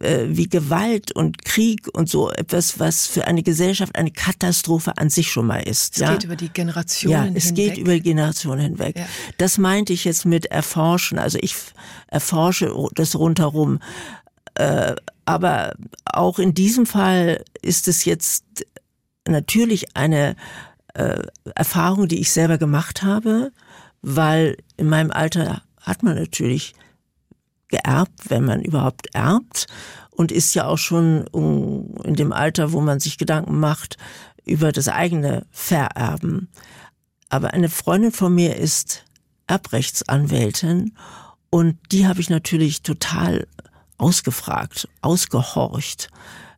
äh, 0.00 0.26
wie 0.28 0.48
Gewalt 0.48 1.12
und 1.12 1.44
Krieg 1.44 1.88
und 1.92 2.08
so 2.08 2.30
etwas, 2.30 2.78
was 2.78 3.06
für 3.06 3.26
eine 3.26 3.42
Gesellschaft 3.42 3.96
eine 3.96 4.10
Katastrophe 4.10 4.96
an 4.98 5.10
sich 5.10 5.30
schon 5.30 5.46
mal 5.46 5.60
ist. 5.60 5.94
Es 5.94 6.00
ja? 6.00 6.12
geht 6.12 6.24
über 6.24 6.36
die 6.36 6.48
Generationen 6.48 7.14
hinweg. 7.14 7.32
Ja, 7.32 7.38
es 7.38 7.46
hinweg. 7.48 7.74
geht 7.74 7.78
über 7.78 7.98
Generationen 8.00 8.60
hinweg. 8.60 8.96
Ja. 8.96 9.06
Das 9.38 9.58
meinte 9.58 9.92
ich 9.92 10.04
jetzt 10.04 10.24
mit 10.24 10.46
erforschen. 10.46 11.18
Also 11.18 11.38
ich 11.40 11.54
erforsche 12.08 12.72
das 12.94 13.16
rundherum. 13.16 13.80
Äh, 14.54 14.94
aber 15.24 15.74
auch 16.04 16.38
in 16.38 16.54
diesem 16.54 16.86
Fall 16.86 17.44
ist 17.62 17.86
es 17.86 18.04
jetzt 18.04 18.44
natürlich 19.28 19.96
eine 19.96 20.34
äh, 21.00 21.22
Erfahrung, 21.54 22.08
die 22.08 22.20
ich 22.20 22.30
selber 22.30 22.58
gemacht 22.58 23.02
habe, 23.02 23.52
weil 24.02 24.56
in 24.76 24.88
meinem 24.88 25.10
Alter 25.10 25.62
hat 25.80 26.02
man 26.02 26.16
natürlich 26.16 26.74
geerbt, 27.68 28.28
wenn 28.28 28.44
man 28.44 28.62
überhaupt 28.62 29.14
erbt 29.14 29.66
und 30.10 30.32
ist 30.32 30.54
ja 30.54 30.66
auch 30.66 30.78
schon 30.78 31.26
in 32.04 32.14
dem 32.14 32.32
Alter, 32.32 32.72
wo 32.72 32.80
man 32.80 33.00
sich 33.00 33.16
Gedanken 33.16 33.58
macht 33.58 33.96
über 34.44 34.72
das 34.72 34.88
eigene 34.88 35.46
Vererben. 35.50 36.48
Aber 37.28 37.54
eine 37.54 37.68
Freundin 37.68 38.12
von 38.12 38.34
mir 38.34 38.56
ist 38.56 39.04
Erbrechtsanwältin 39.46 40.94
und 41.48 41.78
die 41.92 42.06
habe 42.06 42.20
ich 42.20 42.28
natürlich 42.28 42.82
total 42.82 43.46
ausgefragt, 43.98 44.88
ausgehorcht, 45.00 46.10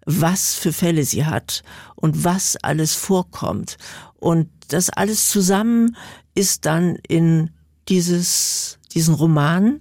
was 0.05 0.55
für 0.55 0.73
Fälle 0.73 1.05
sie 1.05 1.25
hat 1.25 1.63
und 1.95 2.25
was 2.25 2.57
alles 2.57 2.95
vorkommt. 2.95 3.77
Und 4.15 4.49
das 4.69 4.91
alles 4.91 5.29
zusammen 5.29 5.97
ist 6.35 6.67
dann 6.67 6.97
in 7.09 7.51
dieses, 7.89 8.79
diesen 8.95 9.15
Roman 9.15 9.81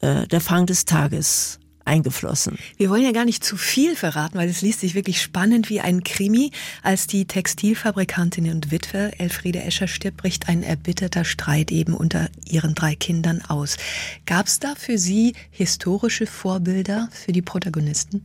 äh, 0.00 0.26
Der 0.26 0.40
Fang 0.40 0.66
des 0.66 0.84
Tages 0.84 1.58
eingeflossen. 1.88 2.58
Wir 2.76 2.90
wollen 2.90 3.02
ja 3.02 3.12
gar 3.12 3.24
nicht 3.24 3.42
zu 3.42 3.56
viel 3.56 3.96
verraten, 3.96 4.38
weil 4.38 4.48
es 4.48 4.60
liest 4.60 4.80
sich 4.80 4.94
wirklich 4.94 5.22
spannend 5.22 5.70
wie 5.70 5.80
ein 5.80 6.04
Krimi. 6.04 6.52
Als 6.82 7.06
die 7.06 7.24
Textilfabrikantin 7.24 8.50
und 8.50 8.70
Witwe 8.70 9.18
Elfriede 9.18 9.62
Escher 9.62 9.88
stirbt, 9.88 10.18
bricht 10.18 10.48
ein 10.48 10.62
erbitterter 10.62 11.24
Streit 11.24 11.72
eben 11.72 11.94
unter 11.94 12.28
ihren 12.44 12.74
drei 12.74 12.94
Kindern 12.94 13.42
aus. 13.48 13.78
Gab 14.26 14.46
es 14.46 14.60
da 14.60 14.74
für 14.76 14.98
Sie 14.98 15.34
historische 15.50 16.26
Vorbilder 16.26 17.08
für 17.10 17.32
die 17.32 17.42
Protagonisten? 17.42 18.22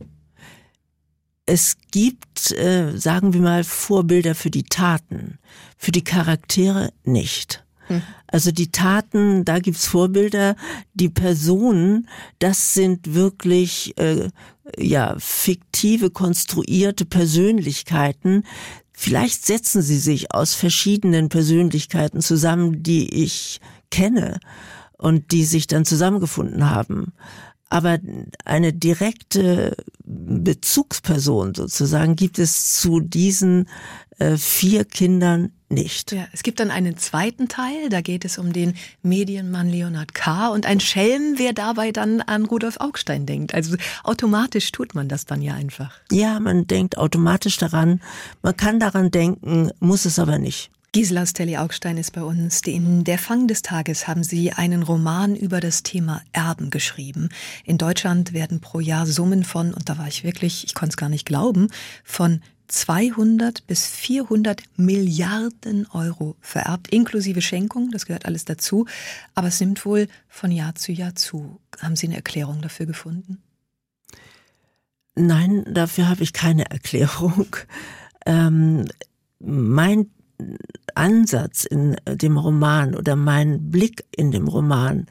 Es 1.46 1.76
gibt, 1.90 2.52
äh, 2.52 2.96
sagen 2.96 3.34
wir 3.34 3.40
mal, 3.40 3.64
Vorbilder 3.64 4.34
für 4.34 4.50
die 4.50 4.62
Taten, 4.62 5.38
für 5.76 5.92
die 5.92 6.04
Charaktere 6.04 6.92
nicht. 7.04 7.64
Hm. 7.88 8.02
Also 8.26 8.50
die 8.50 8.70
Taten, 8.70 9.44
da 9.44 9.58
gibt's 9.58 9.86
Vorbilder. 9.86 10.56
Die 10.94 11.10
Personen, 11.10 12.08
das 12.38 12.74
sind 12.74 13.14
wirklich 13.14 13.96
äh, 13.98 14.30
ja 14.78 15.16
fiktive, 15.18 16.10
konstruierte 16.10 17.04
Persönlichkeiten. 17.04 18.44
Vielleicht 18.92 19.44
setzen 19.44 19.82
sie 19.82 19.98
sich 19.98 20.32
aus 20.32 20.54
verschiedenen 20.54 21.28
Persönlichkeiten 21.28 22.20
zusammen, 22.20 22.82
die 22.82 23.22
ich 23.22 23.60
kenne 23.90 24.40
und 24.96 25.32
die 25.32 25.44
sich 25.44 25.66
dann 25.66 25.84
zusammengefunden 25.84 26.70
haben. 26.70 27.12
Aber 27.68 27.98
eine 28.44 28.72
direkte 28.72 29.76
Bezugsperson 30.42 31.54
sozusagen 31.54 32.16
gibt 32.16 32.38
es 32.38 32.80
zu 32.80 33.00
diesen 33.00 33.68
äh, 34.18 34.36
vier 34.36 34.84
Kindern 34.84 35.52
nicht. 35.68 36.12
Ja, 36.12 36.26
es 36.32 36.42
gibt 36.42 36.60
dann 36.60 36.70
einen 36.70 36.96
zweiten 36.96 37.48
Teil, 37.48 37.88
da 37.88 38.00
geht 38.00 38.24
es 38.24 38.38
um 38.38 38.52
den 38.52 38.74
Medienmann 39.02 39.68
Leonhard 39.68 40.14
K. 40.14 40.48
und 40.48 40.66
ein 40.66 40.80
Schelm, 40.80 41.34
wer 41.36 41.52
dabei 41.52 41.92
dann 41.92 42.20
an 42.20 42.44
Rudolf 42.44 42.78
Augstein 42.78 43.26
denkt. 43.26 43.54
Also 43.54 43.76
automatisch 44.02 44.70
tut 44.72 44.94
man 44.94 45.08
das 45.08 45.26
dann 45.26 45.42
ja 45.42 45.54
einfach. 45.54 45.92
Ja, 46.10 46.40
man 46.40 46.66
denkt 46.66 46.96
automatisch 46.96 47.56
daran. 47.56 48.00
Man 48.42 48.56
kann 48.56 48.80
daran 48.80 49.10
denken, 49.10 49.70
muss 49.80 50.04
es 50.04 50.18
aber 50.18 50.38
nicht. 50.38 50.70
Gisela 50.94 51.26
Stelli-Augstein 51.26 51.96
ist 51.96 52.12
bei 52.12 52.22
uns. 52.22 52.60
In 52.60 53.02
Der 53.02 53.18
Fang 53.18 53.48
des 53.48 53.62
Tages 53.62 54.06
haben 54.06 54.22
Sie 54.22 54.52
einen 54.52 54.84
Roman 54.84 55.34
über 55.34 55.58
das 55.58 55.82
Thema 55.82 56.22
Erben 56.32 56.70
geschrieben. 56.70 57.30
In 57.64 57.78
Deutschland 57.78 58.32
werden 58.32 58.60
pro 58.60 58.78
Jahr 58.78 59.04
Summen 59.04 59.42
von, 59.42 59.74
und 59.74 59.88
da 59.88 59.98
war 59.98 60.06
ich 60.06 60.22
wirklich, 60.22 60.62
ich 60.64 60.74
konnte 60.76 60.92
es 60.92 60.96
gar 60.96 61.08
nicht 61.08 61.26
glauben, 61.26 61.66
von 62.04 62.42
200 62.68 63.66
bis 63.66 63.88
400 63.88 64.62
Milliarden 64.76 65.88
Euro 65.90 66.36
vererbt, 66.40 66.86
inklusive 66.92 67.42
Schenkung, 67.42 67.90
das 67.90 68.06
gehört 68.06 68.26
alles 68.26 68.44
dazu. 68.44 68.86
Aber 69.34 69.48
es 69.48 69.58
nimmt 69.58 69.84
wohl 69.84 70.06
von 70.28 70.52
Jahr 70.52 70.76
zu 70.76 70.92
Jahr 70.92 71.16
zu. 71.16 71.58
Haben 71.80 71.96
Sie 71.96 72.06
eine 72.06 72.14
Erklärung 72.14 72.62
dafür 72.62 72.86
gefunden? 72.86 73.42
Nein, 75.16 75.64
dafür 75.68 76.08
habe 76.08 76.22
ich 76.22 76.32
keine 76.32 76.70
Erklärung. 76.70 77.56
Ähm, 78.26 78.86
mein 79.40 80.06
Ansatz 80.94 81.64
in 81.64 81.96
dem 82.06 82.36
Roman 82.36 82.94
oder 82.94 83.16
mein 83.16 83.70
Blick 83.70 84.04
in 84.16 84.30
dem 84.30 84.48
Roman 84.48 85.06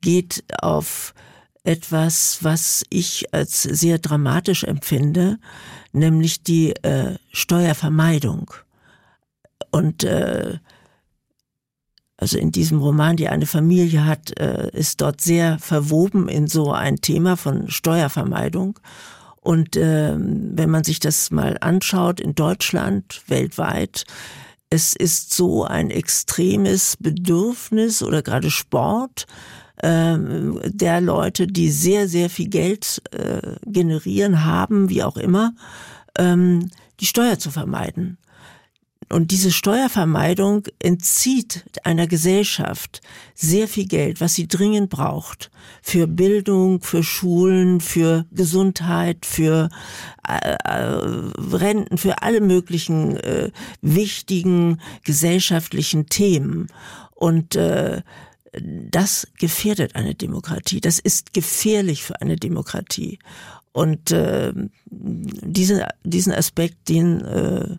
geht 0.00 0.44
auf 0.60 1.14
etwas, 1.64 2.38
was 2.42 2.84
ich 2.90 3.32
als 3.32 3.62
sehr 3.62 3.98
dramatisch 3.98 4.64
empfinde, 4.64 5.38
nämlich 5.92 6.42
die 6.42 6.70
äh, 6.82 7.16
Steuervermeidung. 7.32 8.52
Und 9.70 10.04
äh, 10.04 10.58
also 12.16 12.38
in 12.38 12.52
diesem 12.52 12.78
Roman, 12.78 13.16
die 13.16 13.28
eine 13.28 13.46
Familie 13.46 14.04
hat, 14.04 14.38
äh, 14.38 14.70
ist 14.72 15.00
dort 15.00 15.20
sehr 15.20 15.58
verwoben 15.58 16.28
in 16.28 16.46
so 16.46 16.72
ein 16.72 17.00
Thema 17.00 17.36
von 17.36 17.68
Steuervermeidung. 17.70 18.78
Und 19.40 19.76
äh, 19.76 20.14
wenn 20.16 20.70
man 20.70 20.84
sich 20.84 21.00
das 21.00 21.30
mal 21.30 21.58
anschaut 21.60 22.20
in 22.20 22.34
Deutschland, 22.34 23.22
weltweit, 23.26 24.04
es 24.74 24.96
ist 24.96 25.32
so 25.32 25.64
ein 25.64 25.90
extremes 25.90 26.96
Bedürfnis 26.98 28.02
oder 28.02 28.22
gerade 28.22 28.50
Sport 28.50 29.26
äh, 29.76 30.18
der 30.64 31.00
Leute, 31.00 31.46
die 31.46 31.70
sehr, 31.70 32.08
sehr 32.08 32.28
viel 32.28 32.48
Geld 32.48 33.00
äh, 33.12 33.54
generieren 33.64 34.44
haben, 34.44 34.88
wie 34.88 35.04
auch 35.04 35.16
immer, 35.16 35.54
ähm, 36.18 36.70
die 36.98 37.06
Steuer 37.06 37.38
zu 37.38 37.52
vermeiden. 37.52 38.18
Und 39.08 39.30
diese 39.30 39.50
Steuervermeidung 39.50 40.64
entzieht 40.78 41.64
einer 41.84 42.06
Gesellschaft 42.06 43.00
sehr 43.34 43.68
viel 43.68 43.86
Geld, 43.86 44.20
was 44.20 44.34
sie 44.34 44.48
dringend 44.48 44.90
braucht. 44.90 45.50
Für 45.82 46.06
Bildung, 46.06 46.80
für 46.80 47.02
Schulen, 47.02 47.80
für 47.80 48.26
Gesundheit, 48.32 49.26
für 49.26 49.68
äh, 50.26 50.56
äh, 50.64 51.56
Renten, 51.56 51.98
für 51.98 52.22
alle 52.22 52.40
möglichen 52.40 53.16
äh, 53.16 53.50
wichtigen 53.82 54.80
gesellschaftlichen 55.04 56.06
Themen. 56.06 56.68
Und 57.14 57.56
äh, 57.56 58.02
das 58.52 59.28
gefährdet 59.38 59.96
eine 59.96 60.14
Demokratie. 60.14 60.80
Das 60.80 60.98
ist 60.98 61.34
gefährlich 61.34 62.04
für 62.04 62.20
eine 62.20 62.36
Demokratie. 62.36 63.18
Und 63.72 64.12
äh, 64.12 64.52
diesen, 64.86 65.82
diesen 66.04 66.32
Aspekt, 66.32 66.88
den 66.88 67.20
äh, 67.22 67.76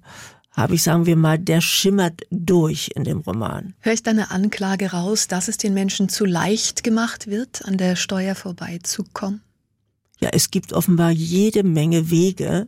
habe 0.56 0.76
ich, 0.76 0.84
sagen 0.84 1.06
wir 1.06 1.16
mal, 1.16 1.38
der 1.38 1.62
schimmert 1.62 2.22
durch 2.30 2.92
in 2.96 3.04
dem 3.04 3.20
Roman. 3.20 3.74
Hör 3.80 3.94
ich 3.94 4.04
deine 4.04 4.32
Anklage 4.32 4.92
raus, 4.92 5.28
dass 5.28 5.48
es 5.48 5.58
den 5.58 5.74
Menschen 5.74 6.10
zu 6.10 6.26
leicht 6.26 6.84
gemacht 6.84 7.28
wird, 7.28 7.66
an 7.66 7.78
der 7.78 7.96
Steuer 7.96 8.36
vorbeizukommen? 8.36 9.42
Ja, 10.20 10.30
es 10.32 10.50
gibt 10.50 10.72
offenbar 10.72 11.12
jede 11.12 11.64
Menge 11.64 12.10
Wege, 12.10 12.68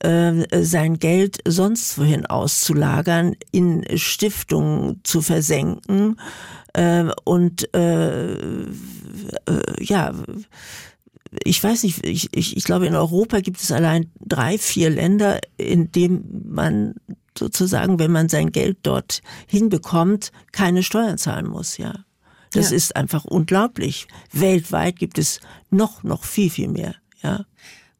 äh, 0.00 0.64
sein 0.64 0.98
Geld 0.98 1.38
sonst 1.46 1.98
wohin 1.98 2.26
auszulagern, 2.26 3.36
in 3.52 3.84
Stiftungen 3.96 5.00
zu 5.02 5.22
versenken 5.22 6.20
äh, 6.74 7.06
und 7.24 7.74
äh, 7.74 8.34
äh, 8.34 8.74
ja, 9.80 10.12
ich 11.42 11.62
weiß 11.62 11.82
nicht, 11.82 12.04
ich, 12.06 12.28
ich, 12.32 12.56
ich 12.56 12.64
glaube, 12.64 12.86
in 12.86 12.94
Europa 12.94 13.40
gibt 13.40 13.60
es 13.60 13.72
allein 13.72 14.10
drei, 14.20 14.58
vier 14.58 14.90
Länder, 14.90 15.40
in 15.56 15.90
denen 15.90 16.44
man 16.48 16.94
sozusagen, 17.36 17.98
wenn 17.98 18.12
man 18.12 18.28
sein 18.28 18.52
Geld 18.52 18.78
dort 18.82 19.22
hinbekommt, 19.46 20.30
keine 20.52 20.82
Steuern 20.82 21.18
zahlen 21.18 21.46
muss, 21.46 21.78
ja. 21.78 22.04
Das 22.52 22.70
ja. 22.70 22.76
ist 22.76 22.94
einfach 22.94 23.24
unglaublich. 23.24 24.06
Weltweit 24.30 24.96
gibt 24.96 25.18
es 25.18 25.40
noch, 25.70 26.04
noch 26.04 26.24
viel, 26.24 26.50
viel 26.50 26.68
mehr, 26.68 26.94
ja. 27.22 27.44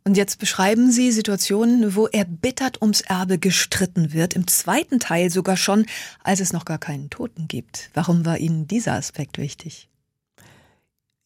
Und 0.07 0.19
jetzt 0.19 0.39
beschreiben 0.39 0.93
Sie 0.93 1.11
Situationen, 1.11 1.97
wo 1.97 2.07
erbittert 2.07 2.83
ums 2.83 3.01
Erbe 3.01 3.39
gestritten 3.39 4.13
wird, 4.13 4.35
im 4.35 4.47
zweiten 4.47 5.01
Teil 5.01 5.31
sogar 5.31 5.57
schon, 5.57 5.87
als 6.23 6.41
es 6.41 6.53
noch 6.53 6.67
gar 6.67 6.79
keinen 6.79 7.09
Toten 7.09 7.49
gibt. 7.49 7.91
Warum 7.95 8.27
war 8.27 8.37
Ihnen 8.37 8.69
dieser 8.69 8.93
Aspekt 8.93 9.39
wichtig? 9.39 9.89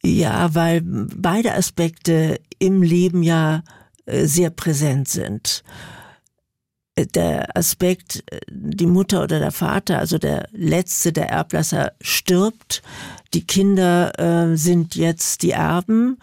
Ja, 0.05 0.55
weil 0.55 0.81
beide 0.83 1.55
Aspekte 1.55 2.41
im 2.59 2.83
Leben 2.83 3.23
ja 3.23 3.63
äh, 4.07 4.27
sehr 4.27 4.51
präsent 4.51 5.09
sind. 5.09 5.63
Äh, 6.99 7.07
der 7.07 7.57
Aspekt, 7.57 8.25
äh, 8.31 8.41
die 8.49 8.87
Mutter 8.87 9.23
oder 9.23 9.39
der 9.39 9.53
Vater, 9.53 9.99
also 9.99 10.19
der 10.19 10.49
letzte, 10.53 11.13
der 11.13 11.31
Erblasser, 11.31 11.93
stirbt. 12.01 12.83
Die 13.35 13.47
Kinder 13.47 14.19
äh, 14.19 14.57
sind 14.57 14.95
jetzt 14.95 15.43
die 15.43 15.53
Erben. 15.53 16.19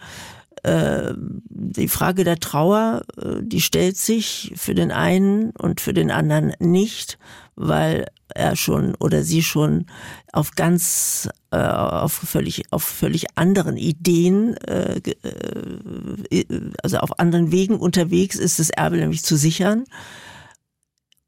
Die 1.48 1.86
Frage 1.86 2.24
der 2.24 2.40
Trauer, 2.40 3.04
die 3.40 3.60
stellt 3.60 3.96
sich 3.96 4.52
für 4.56 4.74
den 4.74 4.90
einen 4.90 5.50
und 5.50 5.80
für 5.80 5.94
den 5.94 6.10
anderen 6.10 6.54
nicht, 6.58 7.18
weil 7.56 8.06
er 8.34 8.54
schon 8.54 8.94
oder 8.96 9.24
sie 9.24 9.42
schon 9.42 9.86
auf 10.32 10.52
ganz 10.52 11.28
äh, 11.50 11.56
auf 11.56 12.12
völlig 12.12 12.70
auf 12.70 12.84
völlig 12.84 13.26
anderen 13.34 13.76
Ideen 13.76 14.56
äh, 14.58 14.98
äh, 14.98 16.44
also 16.82 16.98
auf 16.98 17.18
anderen 17.18 17.50
Wegen 17.50 17.78
unterwegs 17.78 18.36
ist 18.36 18.58
das 18.58 18.70
Erbe 18.70 18.96
nämlich 18.98 19.24
zu 19.24 19.36
sichern. 19.36 19.84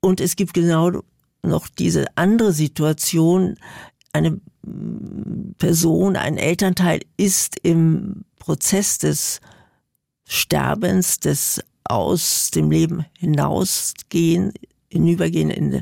Und 0.01 0.21
es 0.21 0.37
gibt 0.37 0.55
genau 0.55 1.03
noch 1.43 1.69
diese 1.69 2.05
andere 2.17 2.53
Situation. 2.53 3.57
Eine 4.13 4.41
Person 5.59 6.17
ein 6.17 6.37
Elternteil 6.37 7.01
ist 7.17 7.59
im 7.63 8.25
Prozess 8.39 8.99
des 8.99 9.41
Sterbens 10.25 11.21
des 11.21 11.61
aus 11.85 12.51
dem 12.51 12.71
Leben 12.71 13.07
hinausgehen 13.19 14.53
hinübergehen 14.89 15.51
in 15.51 15.81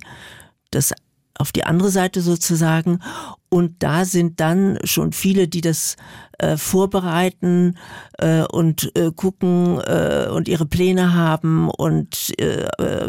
das 0.71 0.93
auf 1.39 1.53
die 1.53 1.65
andere 1.65 1.91
Seite 1.91 2.23
sozusagen. 2.23 3.01
Und 3.49 3.83
da 3.83 4.05
sind 4.05 4.41
dann 4.41 4.79
schon 4.85 5.13
viele, 5.13 5.49
die 5.49 5.61
das 5.61 5.97
äh, 6.39 6.57
vorbereiten 6.57 7.79
äh, 8.19 8.43
und 8.43 8.95
äh, 8.97 9.11
gucken 9.15 9.81
äh, 9.81 10.29
und 10.31 10.49
ihre 10.49 10.67
Pläne 10.67 11.15
haben 11.15 11.71
und 11.71 12.39
äh, 12.39 12.67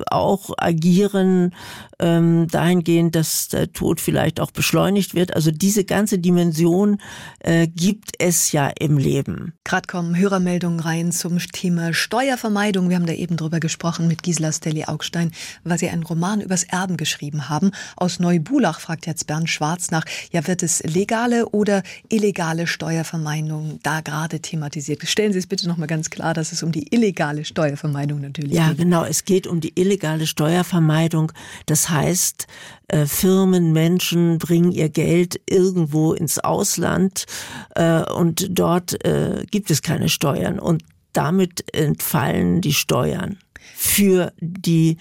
auch 0.09 0.51
agieren 0.57 1.53
ähm, 1.99 2.47
dahingehend, 2.47 3.15
dass 3.15 3.49
der 3.49 3.71
Tod 3.73 3.99
vielleicht 3.99 4.39
auch 4.39 4.51
beschleunigt 4.51 5.13
wird. 5.13 5.35
Also 5.35 5.51
diese 5.51 5.83
ganze 5.83 6.19
Dimension 6.19 7.01
äh, 7.39 7.67
gibt 7.67 8.11
es 8.19 8.51
ja 8.51 8.71
im 8.79 8.97
Leben. 8.97 9.53
Gerade 9.63 9.87
kommen 9.87 10.15
Hörermeldungen 10.15 10.79
rein 10.79 11.11
zum 11.11 11.39
Thema 11.39 11.93
Steuervermeidung. 11.93 12.89
Wir 12.89 12.95
haben 12.95 13.07
da 13.07 13.13
eben 13.13 13.35
drüber 13.35 13.59
gesprochen 13.59 14.07
mit 14.07 14.23
Gisela 14.23 14.51
Stelli-Augstein, 14.51 15.31
weil 15.63 15.77
sie 15.77 15.89
einen 15.89 16.03
Roman 16.03 16.41
übers 16.41 16.63
Erben 16.63 16.97
geschrieben 16.97 17.49
haben. 17.49 17.71
Aus 17.95 18.19
Neubulach 18.19 18.79
fragt 18.79 19.05
jetzt 19.07 19.27
Bernd 19.27 19.49
Schwarz 19.49 19.91
nach, 19.91 20.05
ja, 20.31 20.45
wird 20.47 20.63
es 20.63 20.83
legale 20.83 21.47
oder 21.49 21.83
illegale 22.09 22.67
Steuervermeidung 22.67 23.79
da 23.83 24.01
gerade 24.01 24.39
thematisiert. 24.39 25.01
Stellen 25.07 25.33
Sie 25.33 25.39
es 25.39 25.47
bitte 25.47 25.67
noch 25.67 25.77
mal 25.77 25.87
ganz 25.87 26.09
klar, 26.09 26.33
dass 26.33 26.51
es 26.51 26.63
um 26.63 26.71
die 26.71 26.93
illegale 26.93 27.45
Steuervermeidung 27.45 28.21
natürlich 28.21 28.53
ja, 28.53 28.69
geht. 28.69 28.77
Ja, 28.77 28.83
genau. 28.83 29.03
Es 29.05 29.25
geht 29.25 29.47
um 29.47 29.59
die 29.59 29.73
illegale 29.75 30.27
Steuervermeidung. 30.27 31.31
Das 31.65 31.89
heißt, 31.89 32.47
äh, 32.87 33.05
Firmen, 33.05 33.73
Menschen 33.73 34.37
bringen 34.37 34.71
ihr 34.71 34.89
Geld 34.89 35.39
irgendwo 35.49 36.13
ins 36.13 36.39
Ausland 36.39 37.25
äh, 37.75 38.01
und 38.03 38.47
dort 38.49 39.03
äh, 39.05 39.45
gibt 39.49 39.71
es 39.71 39.81
keine 39.81 40.09
Steuern 40.09 40.59
und 40.59 40.83
damit 41.13 41.73
entfallen 41.73 42.61
die 42.61 42.73
Steuern 42.73 43.39
für 43.75 44.33
die 44.39 44.97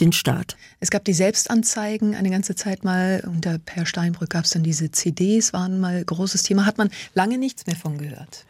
den 0.00 0.12
Staat. 0.12 0.56
Es 0.80 0.90
gab 0.90 1.04
die 1.04 1.12
Selbstanzeigen 1.12 2.14
eine 2.14 2.30
ganze 2.30 2.54
Zeit 2.54 2.84
mal. 2.84 3.22
Unter 3.26 3.58
Per 3.58 3.86
Steinbrück 3.86 4.30
gab 4.30 4.44
es 4.44 4.50
dann 4.50 4.62
diese 4.62 4.90
CDs, 4.90 5.52
waren 5.52 5.80
mal 5.80 6.04
großes 6.04 6.42
Thema. 6.42 6.66
Hat 6.66 6.78
man 6.78 6.90
lange 7.14 7.38
nichts 7.38 7.66
mehr 7.66 7.76
von 7.76 7.98
gehört. 7.98 8.44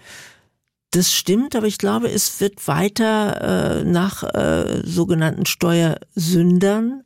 Das 0.93 1.13
stimmt, 1.13 1.55
aber 1.55 1.67
ich 1.67 1.79
glaube, 1.79 2.11
es 2.11 2.41
wird 2.41 2.67
weiter 2.67 3.81
äh, 3.81 3.85
nach 3.85 4.23
äh, 4.23 4.81
sogenannten 4.85 5.45
Steuersündern 5.45 7.03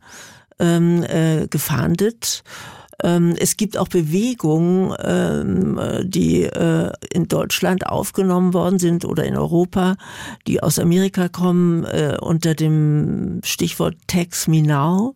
ähm, 0.60 1.02
äh, 1.02 1.48
gefahndet. 1.48 2.44
Ähm, 3.02 3.34
es 3.38 3.56
gibt 3.56 3.76
auch 3.76 3.88
Bewegungen, 3.88 4.94
ähm, 5.02 5.80
die 6.04 6.44
äh, 6.44 6.92
in 7.12 7.28
Deutschland 7.28 7.86
aufgenommen 7.86 8.54
worden 8.54 8.78
sind 8.78 9.04
oder 9.04 9.24
in 9.24 9.36
Europa, 9.36 9.96
die 10.46 10.62
aus 10.62 10.78
Amerika 10.78 11.28
kommen 11.28 11.84
äh, 11.84 12.16
unter 12.20 12.54
dem 12.54 13.40
Stichwort 13.44 13.96
Tax 14.06 14.48
Me 14.48 14.62
Now 14.62 15.14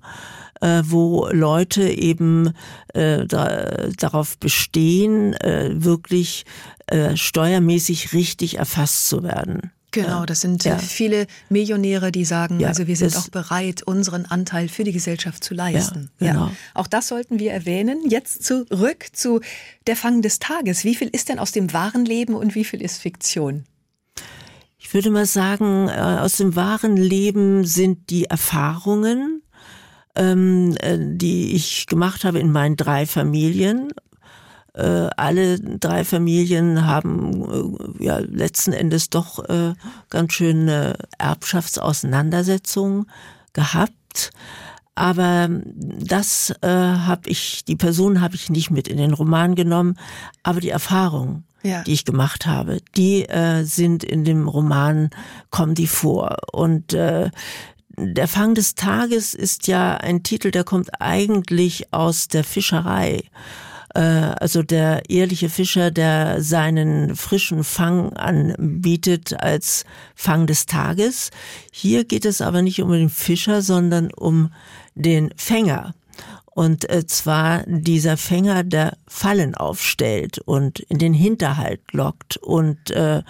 äh, 0.61 0.83
wo 0.85 1.29
Leute 1.31 1.89
eben 1.89 2.53
äh, 2.95 3.27
da, 3.27 3.89
darauf 3.99 4.39
bestehen, 4.39 5.35
äh, 5.35 5.71
wirklich 5.75 6.45
äh, 6.87 7.17
steuermäßig 7.17 8.13
richtig 8.13 8.59
erfasst 8.59 9.09
zu 9.09 9.23
werden. 9.23 9.73
Genau, 9.97 10.27
das 10.27 10.43
sind 10.43 10.65
ja. 10.65 10.77
viele 10.77 11.27
Millionäre, 11.49 12.13
die 12.13 12.27
sagen, 12.27 12.61
ja, 12.61 12.69
also 12.69 12.87
wir 12.87 12.97
sind 12.97 13.17
auch 13.17 13.29
bereit, 13.29 13.83
unseren 13.83 14.27
Anteil 14.27 14.69
für 14.69 14.85
die 14.85 14.93
Gesellschaft 14.93 15.43
zu 15.43 15.55
leisten. 15.55 16.11
Ja, 16.21 16.33
genau. 16.33 16.51
Auch 16.75 16.87
das 16.87 17.09
sollten 17.09 17.39
wir 17.39 17.53
erwähnen. 17.53 18.09
Jetzt 18.09 18.45
zurück 18.45 19.07
zu 19.13 19.41
der 19.87 19.97
Fang 19.97 20.21
des 20.21 20.39
Tages. 20.39 20.85
Wie 20.85 20.95
viel 20.95 21.09
ist 21.09 21.31
denn 21.31 21.39
aus 21.39 21.53
dem 21.53 21.73
wahren 21.73 22.05
Leben 22.05 22.35
und 22.35 22.55
wie 22.55 22.65
viel 22.65 22.83
ist 22.83 22.99
Fiktion? 22.99 23.65
Ich 24.79 24.93
würde 24.93 25.11
mal 25.11 25.27
sagen, 25.27 25.89
äh, 25.89 25.93
aus 25.93 26.37
dem 26.37 26.55
wahren 26.55 26.97
Leben 26.99 27.65
sind 27.65 28.11
die 28.11 28.27
Erfahrungen, 28.27 29.43
ähm, 30.15 30.77
äh, 30.81 30.99
die 31.01 31.55
ich 31.55 31.87
gemacht 31.87 32.25
habe 32.25 32.39
in 32.39 32.53
meinen 32.53 32.77
drei 32.77 33.07
Familien 33.07 33.93
äh, 34.77 35.09
alle 35.17 35.59
drei 35.59 36.05
Familien 36.05 36.87
haben 36.87 37.97
äh, 37.99 38.05
ja 38.05 38.19
letzten 38.19 38.73
Endes 38.73 39.11
doch 39.11 39.49
äh, 39.49 39.73
ganz 40.11 40.35
schöne 40.35 40.97
Erbschaftsauseinandersetzungen 41.19 43.07
gehabt. 43.53 44.31
Aber 44.95 45.49
das 45.51 46.55
äh, 46.63 46.69
habe 46.69 47.29
ich, 47.29 47.65
die 47.65 47.77
Person 47.77 48.21
habe 48.21 48.35
ich 48.35 48.49
nicht 48.49 48.71
mit 48.71 48.89
in 48.89 48.97
den 48.97 49.13
Roman 49.13 49.55
genommen, 49.55 49.99
aber 50.43 50.61
die 50.61 50.71
Erfahrung, 50.71 51.45
ja. 51.63 51.83
die 51.83 51.93
ich 51.93 52.05
gemacht 52.05 52.47
habe, 52.47 52.79
die 52.97 53.29
äh, 53.29 53.65
sind 53.65 54.05
in 54.05 54.25
dem 54.25 54.49
Roman, 54.49 55.11
kommen 55.51 55.75
die 55.75 55.87
vor. 55.87 56.37
Und 56.53 56.95
äh, 56.95 57.31
der 57.99 58.29
Fang 58.29 58.55
des 58.55 58.75
Tages 58.75 59.35
ist 59.35 59.69
ja 59.69 59.97
ein 59.97 60.23
Titel, 60.23 60.51
der 60.51 60.65
kommt 60.65 61.01
eigentlich 61.01 61.93
aus 61.93 62.29
der 62.29 62.45
Fischerei. 62.45 63.23
Äh, 63.97 64.35
also 64.41 64.63
der 64.63 65.09
ehrliche 65.09 65.49
Fischer, 65.49 65.91
der 65.91 66.43
seinen 66.43 67.17
frischen 67.17 67.65
Fang 67.65 68.13
anbietet 68.13 69.41
als 69.43 69.85
Fang 70.15 70.47
des 70.47 70.67
Tages. 70.67 71.31
Hier 71.73 72.05
geht 72.05 72.27
es 72.27 72.43
aber 72.43 72.61
nicht 72.61 72.83
um 72.83 72.93
den 72.93 73.09
Fischer, 73.09 73.63
sondern 73.63 74.13
um 74.13 74.51
den 74.95 75.33
Fänger. 75.37 75.95
Und 76.45 76.89
äh, 76.91 77.07
zwar 77.07 77.65
dieser 77.67 78.19
Fänger, 78.19 78.65
der 78.65 78.99
Fallen 79.07 79.55
aufstellt 79.55 80.39
und 80.39 80.81
in 80.81 80.99
den 80.99 81.15
Hinterhalt 81.15 81.81
lockt 81.93 82.37
und 82.37 82.91
äh, 82.91 83.23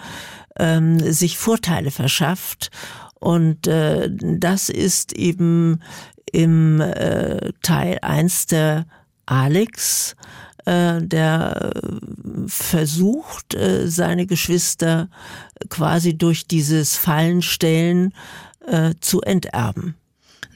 ähm, 0.57 0.99
sich 0.99 1.37
Vorteile 1.37 1.91
verschafft. 1.91 2.71
Und 3.19 3.67
äh, 3.67 4.09
das 4.11 4.69
ist 4.69 5.13
eben 5.13 5.81
im 6.31 6.81
äh, 6.81 7.53
Teil 7.61 7.99
eins 8.01 8.47
der 8.47 8.85
Alex, 9.25 10.15
äh, 10.67 11.01
der 11.01 11.71
versucht, 12.47 13.55
äh, 13.55 13.87
seine 13.87 14.25
Geschwister 14.25 15.09
quasi 15.69 16.17
durch 16.17 16.45
dieses 16.45 16.97
Fallenstellen 16.97 18.13
äh, 18.65 18.93
zu 18.99 19.21
enterben. 19.21 19.95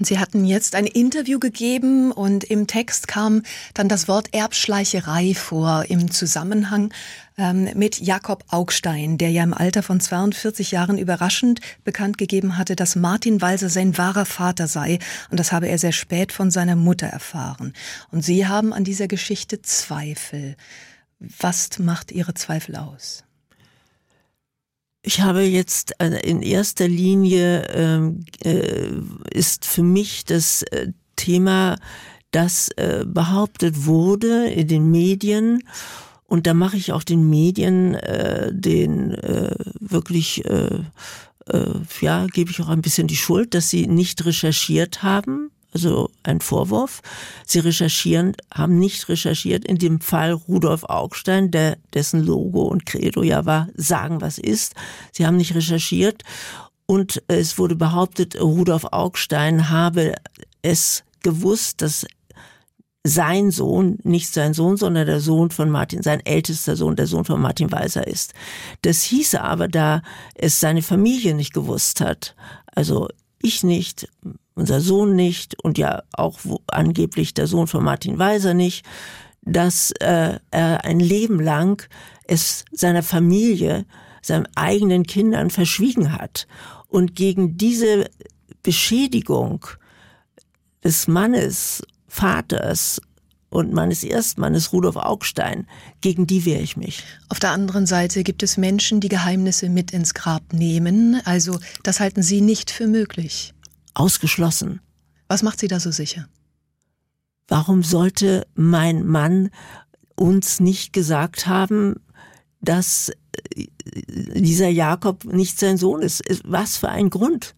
Sie 0.06 0.20
hatten 0.20 0.46
jetzt 0.46 0.76
ein 0.76 0.86
Interview 0.86 1.40
gegeben 1.40 2.12
und 2.12 2.44
im 2.44 2.68
Text 2.68 3.08
kam 3.08 3.44
dann 3.74 3.88
das 3.88 4.08
Wort 4.08 4.34
Erbschleicherei 4.34 5.34
vor 5.34 5.86
im 5.90 6.12
Zusammenhang 6.12 6.94
ähm, 7.38 7.70
mit 7.76 8.00
Jakob 8.00 8.44
Augstein, 8.50 9.18
der 9.18 9.32
ja 9.32 9.44
im 9.44 9.54
Alter 9.54 9.84
von 9.84 10.00
42 10.00 10.72
Jahren 10.72 10.98
überraschend 10.98 11.62
bekannt 11.84 12.18
gegeben 12.18 12.58
hatte, 12.58 12.76
dass 12.76 12.96
Martin 12.96 13.42
Walser 13.42 13.70
sein 13.70 13.98
wahrer 13.98 14.26
Vater 14.26 14.68
sei 14.68 15.00
und 15.30 15.40
das 15.40 15.52
habe 15.52 15.68
er 15.68 15.78
sehr 15.78 15.92
spät 15.92 16.32
von 16.32 16.52
seiner 16.52 16.76
Mutter 16.76 17.08
erfahren. 17.08 17.74
Und 18.12 18.24
Sie 18.24 18.48
haben 18.48 18.74
an 18.74 18.84
dieser 18.84 19.08
Geschichte 19.08 19.62
Zweifel. 19.62 20.56
Was 21.20 21.80
macht 21.80 22.12
Ihre 22.12 22.34
Zweifel 22.34 22.76
aus? 22.76 23.24
Ich 25.04 25.22
habe 25.22 25.42
jetzt 25.42 25.94
äh, 26.00 26.20
in 26.28 26.42
erster 26.42 26.88
Linie 26.88 27.68
ähm, 27.74 28.24
äh, 28.44 28.90
ist 29.34 29.66
für 29.66 29.84
mich 29.84 30.26
das 30.26 30.62
äh, 30.64 30.92
Thema, 31.16 31.78
das 32.30 32.70
äh, 32.78 33.04
behauptet 33.06 33.86
wurde 33.86 34.48
in 34.48 34.68
den 34.68 34.92
Medien. 34.92 35.64
Und 36.28 36.48
da 36.48 36.54
mache 36.54 36.78
ich 36.78 36.94
auch 36.94 37.04
den 37.04 37.30
Medien 37.30 37.96
äh, 37.96 38.52
den 38.54 39.12
äh, 39.12 39.56
wirklich 39.80 40.46
äh, 40.46 40.84
ja 42.00 42.28
gebe 42.28 42.52
ich 42.52 42.62
auch 42.62 42.70
ein 42.70 42.82
bisschen 42.82 43.08
die 43.08 43.18
Schuld, 43.18 43.54
dass 43.56 43.70
sie 43.70 43.88
nicht 43.88 44.24
recherchiert 44.24 45.04
haben 45.04 45.52
also 45.74 46.10
ein 46.24 46.42
Vorwurf. 46.42 47.02
Sie 47.46 47.60
recherchieren, 47.60 48.36
haben 48.54 48.78
nicht 48.78 49.08
recherchiert 49.10 49.66
in 49.66 49.78
dem 49.78 50.02
Fall 50.02 50.34
Rudolf 50.34 50.84
Augstein, 50.84 51.52
der, 51.52 51.78
dessen 51.94 52.24
Logo 52.24 52.64
und 52.64 52.86
Credo 52.86 53.24
ja 53.24 53.46
war, 53.46 53.70
sagen 53.76 54.22
was 54.22 54.38
ist. 54.38 54.76
Sie 55.12 55.26
haben 55.26 55.38
nicht 55.38 55.56
recherchiert 55.56 56.24
und 56.86 57.24
es 57.28 57.58
wurde 57.58 57.76
behauptet, 57.76 58.40
Rudolf 58.40 58.86
Augstein 58.92 59.70
habe 59.70 60.16
es 60.62 61.04
gewusst, 61.24 61.82
dass 61.82 62.06
sein 63.04 63.50
Sohn, 63.50 63.98
nicht 64.04 64.32
sein 64.32 64.54
Sohn, 64.54 64.78
sondern 64.78 65.08
der 65.08 65.22
Sohn 65.22 65.50
von 65.50 65.70
Martin, 65.70 66.04
sein 66.04 66.24
ältester 66.24 66.76
Sohn, 66.76 66.96
der 66.96 67.08
Sohn 67.08 67.26
von 67.26 67.42
Martin 67.42 67.72
Weiser 67.72 68.06
ist. 68.06 68.34
Das 68.84 69.02
hieße 69.04 69.42
aber, 69.42 69.68
da 69.68 70.04
es 70.36 70.60
seine 70.60 70.82
Familie 70.82 71.34
nicht 71.34 71.54
gewusst 71.54 72.02
hat, 72.02 72.36
also 72.76 73.08
ich 73.44 73.64
nicht, 73.64 74.08
unser 74.56 74.82
Sohn 74.82 75.16
nicht 75.16 75.62
und 75.64 75.78
ja 75.78 76.04
auch 76.14 76.40
angeblich 76.68 77.34
der 77.34 77.48
Sohn 77.48 77.68
von 77.68 77.84
Martin 77.84 78.20
Weiser 78.20 78.54
nicht, 78.54 78.86
dass 79.42 79.92
äh, 80.00 80.40
er 80.52 80.86
ein 80.86 81.00
Leben 81.00 81.40
lang 81.40 81.88
es 82.28 82.66
seiner 82.72 83.04
Familie, 83.04 83.86
seinen 84.22 84.48
eigenen 84.56 85.04
Kindern 85.04 85.50
verschwiegen 85.50 86.14
hat. 86.14 86.48
Und 86.88 87.16
gegen 87.16 87.58
diese 87.58 88.10
Beschädigung 88.64 89.66
des 90.84 91.08
Mannes, 91.08 91.82
Vaters 92.08 93.02
und 93.52 93.74
meines 93.74 94.04
Erstmannes 94.04 94.72
Rudolf 94.74 94.96
Augstein, 94.96 95.68
gegen 96.00 96.26
die 96.26 96.46
wehre 96.46 96.62
ich 96.62 96.78
mich. 96.78 97.04
Auf 97.30 97.40
der 97.40 97.52
anderen 97.52 97.86
Seite 97.86 98.24
gibt 98.24 98.42
es 98.44 98.58
Menschen, 98.58 99.02
die 99.02 99.10
Geheimnisse 99.10 99.70
mit 99.70 99.92
ins 99.92 100.14
Grab 100.14 100.54
nehmen. 100.54 101.22
Also 101.26 101.60
das 101.84 102.00
halten 102.00 102.24
Sie 102.24 102.42
nicht 102.42 102.72
für 102.72 102.88
möglich 102.88 103.54
ausgeschlossen. 103.94 104.80
Was 105.28 105.44
macht 105.44 105.60
Sie 105.60 105.68
da 105.68 105.80
so 105.80 105.92
sicher? 105.92 106.28
Warum 107.50 107.84
sollte 107.84 108.48
mein 108.56 109.06
Mann 109.06 109.50
uns 110.16 110.62
nicht 110.62 110.94
gesagt 110.94 111.46
haben, 111.46 111.96
dass 112.62 113.12
äh, 113.56 113.66
dieser 114.40 114.70
Jakob 114.70 115.26
nicht 115.26 115.60
sein 115.60 115.76
Sohn 115.76 116.02
ist? 116.02 116.24
Was 116.46 116.78
für 116.78 116.88
ein 116.88 117.10
Grund? 117.10 117.54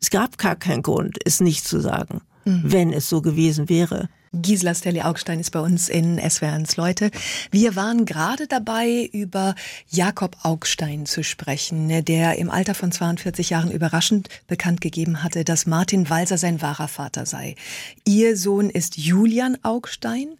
Es 0.00 0.10
gab 0.10 0.38
gar 0.38 0.54
keinen 0.54 0.82
Grund, 0.82 1.18
es 1.24 1.40
nicht 1.40 1.66
zu 1.66 1.80
sagen, 1.80 2.20
mhm. 2.44 2.62
wenn 2.64 2.92
es 2.92 3.08
so 3.08 3.22
gewesen 3.22 3.68
wäre. 3.68 4.08
Gisela 4.42 4.74
Stelli 4.74 5.02
Augstein 5.02 5.40
ist 5.40 5.50
bei 5.50 5.60
uns 5.60 5.88
in 5.88 6.20
SWR1 6.20 6.76
Leute. 6.76 7.10
Wir 7.50 7.76
waren 7.76 8.04
gerade 8.04 8.46
dabei, 8.46 9.08
über 9.12 9.54
Jakob 9.88 10.36
Augstein 10.42 11.06
zu 11.06 11.22
sprechen, 11.22 12.04
der 12.04 12.38
im 12.38 12.50
Alter 12.50 12.74
von 12.74 12.92
42 12.92 13.50
Jahren 13.50 13.70
überraschend 13.70 14.28
bekannt 14.46 14.80
gegeben 14.80 15.22
hatte, 15.22 15.44
dass 15.44 15.66
Martin 15.66 16.10
Walser 16.10 16.38
sein 16.38 16.62
wahrer 16.62 16.88
Vater 16.88 17.26
sei. 17.26 17.56
Ihr 18.04 18.36
Sohn 18.36 18.70
ist 18.70 18.96
Julian 18.96 19.58
Augstein. 19.62 20.38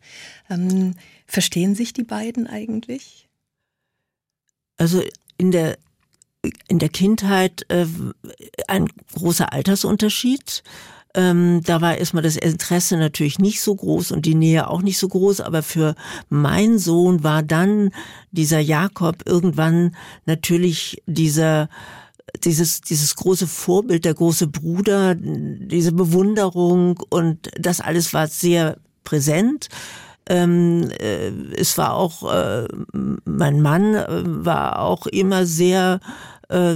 Ähm, 0.50 0.94
verstehen 1.26 1.74
sich 1.74 1.92
die 1.92 2.04
beiden 2.04 2.46
eigentlich? 2.46 3.28
Also 4.76 5.02
in 5.38 5.50
der 5.50 5.78
in 6.68 6.78
der 6.78 6.88
Kindheit 6.88 7.66
äh, 7.68 7.87
ein 8.68 8.88
großer 9.14 9.52
Altersunterschied. 9.52 10.62
Ähm, 11.16 11.62
da 11.64 11.81
war 11.81 11.96
erstmal 11.96 12.22
das 12.22 12.37
Interesse 12.37 12.96
natürlich 12.96 13.38
nicht 13.38 13.62
so 13.62 13.74
groß 13.74 14.12
und 14.12 14.26
die 14.26 14.35
Nähe 14.35 14.68
auch 14.68 14.83
nicht 14.83 14.98
so 14.98 15.09
groß, 15.09 15.40
aber 15.40 15.62
für 15.62 15.94
meinen 16.29 16.79
Sohn 16.79 17.24
war 17.24 17.42
dann 17.42 17.90
dieser 18.31 18.61
Jakob 18.61 19.22
irgendwann 19.26 19.96
natürlich 20.26 21.02
dieser 21.07 21.68
dieses, 22.44 22.81
dieses 22.83 23.16
große 23.16 23.46
Vorbild, 23.46 24.05
der 24.05 24.14
große 24.14 24.48
Bruder, 24.48 25.14
diese 25.16 25.92
Bewunderung 25.92 27.00
und 27.09 27.50
das 27.59 27.81
alles 27.81 28.12
war 28.12 28.26
sehr 28.26 28.76
präsent. 29.05 29.68
Ähm, 30.29 30.90
äh, 30.98 31.29
es 31.57 31.79
war 31.79 31.94
auch, 31.94 32.31
äh, 32.33 32.66
mein 33.24 33.62
Mann 33.62 33.94
äh, 33.94 34.07
war 34.24 34.81
auch 34.81 35.07
immer 35.07 35.46
sehr 35.46 36.00
äh, 36.48 36.74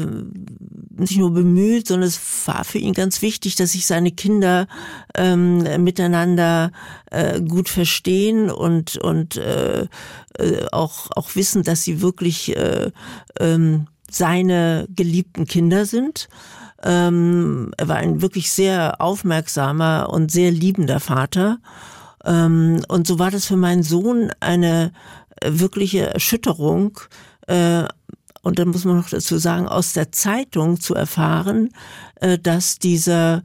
nicht 0.97 1.17
nur 1.17 1.33
bemüht, 1.33 1.89
sondern 1.89 2.09
es 2.09 2.21
war 2.47 2.65
für 2.65 2.79
ihn 2.79 2.93
ganz 2.93 3.23
wichtig, 3.23 3.55
dass 3.55 3.73
sich 3.73 3.87
seine 3.87 4.11
Kinder 4.11 4.67
ähm, 5.15 5.59
miteinander 5.83 6.73
äh, 7.11 7.41
gut 7.41 7.69
verstehen 7.69 8.51
und 8.51 8.97
und 8.99 9.37
äh, 9.37 9.87
äh, 10.39 10.67
auch 10.73 11.11
auch 11.15 11.35
wissen, 11.37 11.63
dass 11.63 11.83
sie 11.85 12.03
wirklich 12.03 12.57
äh, 12.57 12.91
ähm, 13.39 13.87
seine 14.11 14.87
geliebten 14.95 15.47
Kinder 15.47 15.87
sind. 15.87 16.29
Ähm, 16.83 17.73
er 17.77 17.89
war 17.89 17.97
ein 17.97 18.23
wirklich 18.23 18.51
sehr 18.51 19.01
aufmerksamer 19.01 20.09
und 20.11 20.31
sehr 20.31 20.51
liebender 20.51 21.01
Vater. 21.01 21.59
Ähm, 22.25 22.83
und 22.89 23.07
so 23.07 23.19
war 23.19 23.31
das 23.31 23.47
für 23.47 23.57
meinen 23.57 23.83
Sohn 23.83 24.31
eine 24.41 24.93
wirkliche 25.45 26.13
Erschütterung, 26.13 26.99
äh, 27.47 27.85
und 28.43 28.59
dann 28.59 28.69
muss 28.69 28.85
man 28.85 28.97
noch 28.97 29.11
dazu 29.11 29.39
sagen, 29.39 29.69
aus 29.69 29.93
der 29.93 30.13
Zeitung 30.13 30.81
zu 30.81 30.95
erfahren, 30.95 31.71
äh, 32.17 32.39
dass 32.39 32.79
dieser 32.79 33.43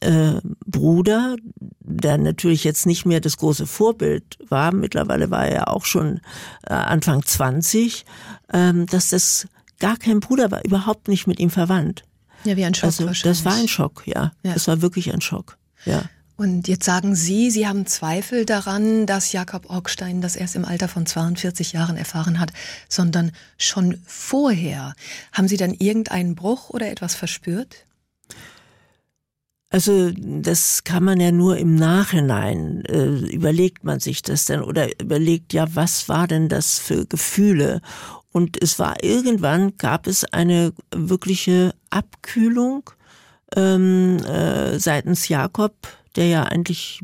äh, 0.00 0.40
Bruder, 0.66 1.36
der 1.80 2.18
natürlich 2.18 2.64
jetzt 2.64 2.86
nicht 2.86 3.04
mehr 3.04 3.20
das 3.20 3.36
große 3.36 3.66
Vorbild 3.66 4.38
war, 4.48 4.72
mittlerweile 4.72 5.30
war 5.30 5.46
er 5.46 5.68
auch 5.68 5.84
schon 5.84 6.20
äh, 6.66 6.72
Anfang 6.72 7.24
20, 7.24 8.04
ähm, 8.52 8.86
dass 8.86 9.10
das 9.10 9.46
gar 9.78 9.96
kein 9.96 10.20
Bruder 10.20 10.50
war, 10.50 10.64
überhaupt 10.64 11.08
nicht 11.08 11.26
mit 11.26 11.40
ihm 11.40 11.50
verwandt. 11.50 12.04
Ja, 12.44 12.56
wie 12.56 12.64
ein 12.64 12.74
Schock 12.74 12.86
also, 12.86 13.06
Das 13.22 13.44
war 13.44 13.54
ein 13.54 13.68
Schock, 13.68 14.02
ja. 14.06 14.32
ja. 14.42 14.54
Das 14.54 14.68
war 14.68 14.80
wirklich 14.80 15.12
ein 15.12 15.20
Schock, 15.20 15.58
ja. 15.84 16.04
Und 16.40 16.68
jetzt 16.68 16.86
sagen 16.86 17.14
Sie, 17.14 17.50
Sie 17.50 17.68
haben 17.68 17.84
Zweifel 17.84 18.46
daran, 18.46 19.04
dass 19.04 19.30
Jakob 19.30 19.68
Augstein 19.68 20.22
das 20.22 20.36
erst 20.36 20.56
im 20.56 20.64
Alter 20.64 20.88
von 20.88 21.04
42 21.04 21.74
Jahren 21.74 21.98
erfahren 21.98 22.40
hat, 22.40 22.50
sondern 22.88 23.32
schon 23.58 23.98
vorher. 24.06 24.94
Haben 25.32 25.48
Sie 25.48 25.58
dann 25.58 25.74
irgendeinen 25.74 26.36
Bruch 26.36 26.70
oder 26.70 26.90
etwas 26.90 27.14
verspürt? 27.14 27.84
Also 29.68 30.12
das 30.16 30.82
kann 30.84 31.04
man 31.04 31.20
ja 31.20 31.30
nur 31.30 31.58
im 31.58 31.74
Nachhinein, 31.74 32.86
äh, 32.86 33.04
überlegt 33.06 33.84
man 33.84 34.00
sich 34.00 34.22
das 34.22 34.46
dann 34.46 34.62
oder 34.62 34.98
überlegt, 34.98 35.52
ja, 35.52 35.66
was 35.74 36.08
war 36.08 36.26
denn 36.26 36.48
das 36.48 36.78
für 36.78 37.04
Gefühle? 37.04 37.82
Und 38.32 38.56
es 38.62 38.78
war 38.78 39.04
irgendwann, 39.04 39.76
gab 39.76 40.06
es 40.06 40.24
eine 40.24 40.72
wirkliche 40.90 41.74
Abkühlung 41.90 42.88
ähm, 43.54 44.18
äh, 44.24 44.78
seitens 44.78 45.28
Jakob, 45.28 45.74
der 46.16 46.26
ja 46.26 46.42
eigentlich 46.44 47.00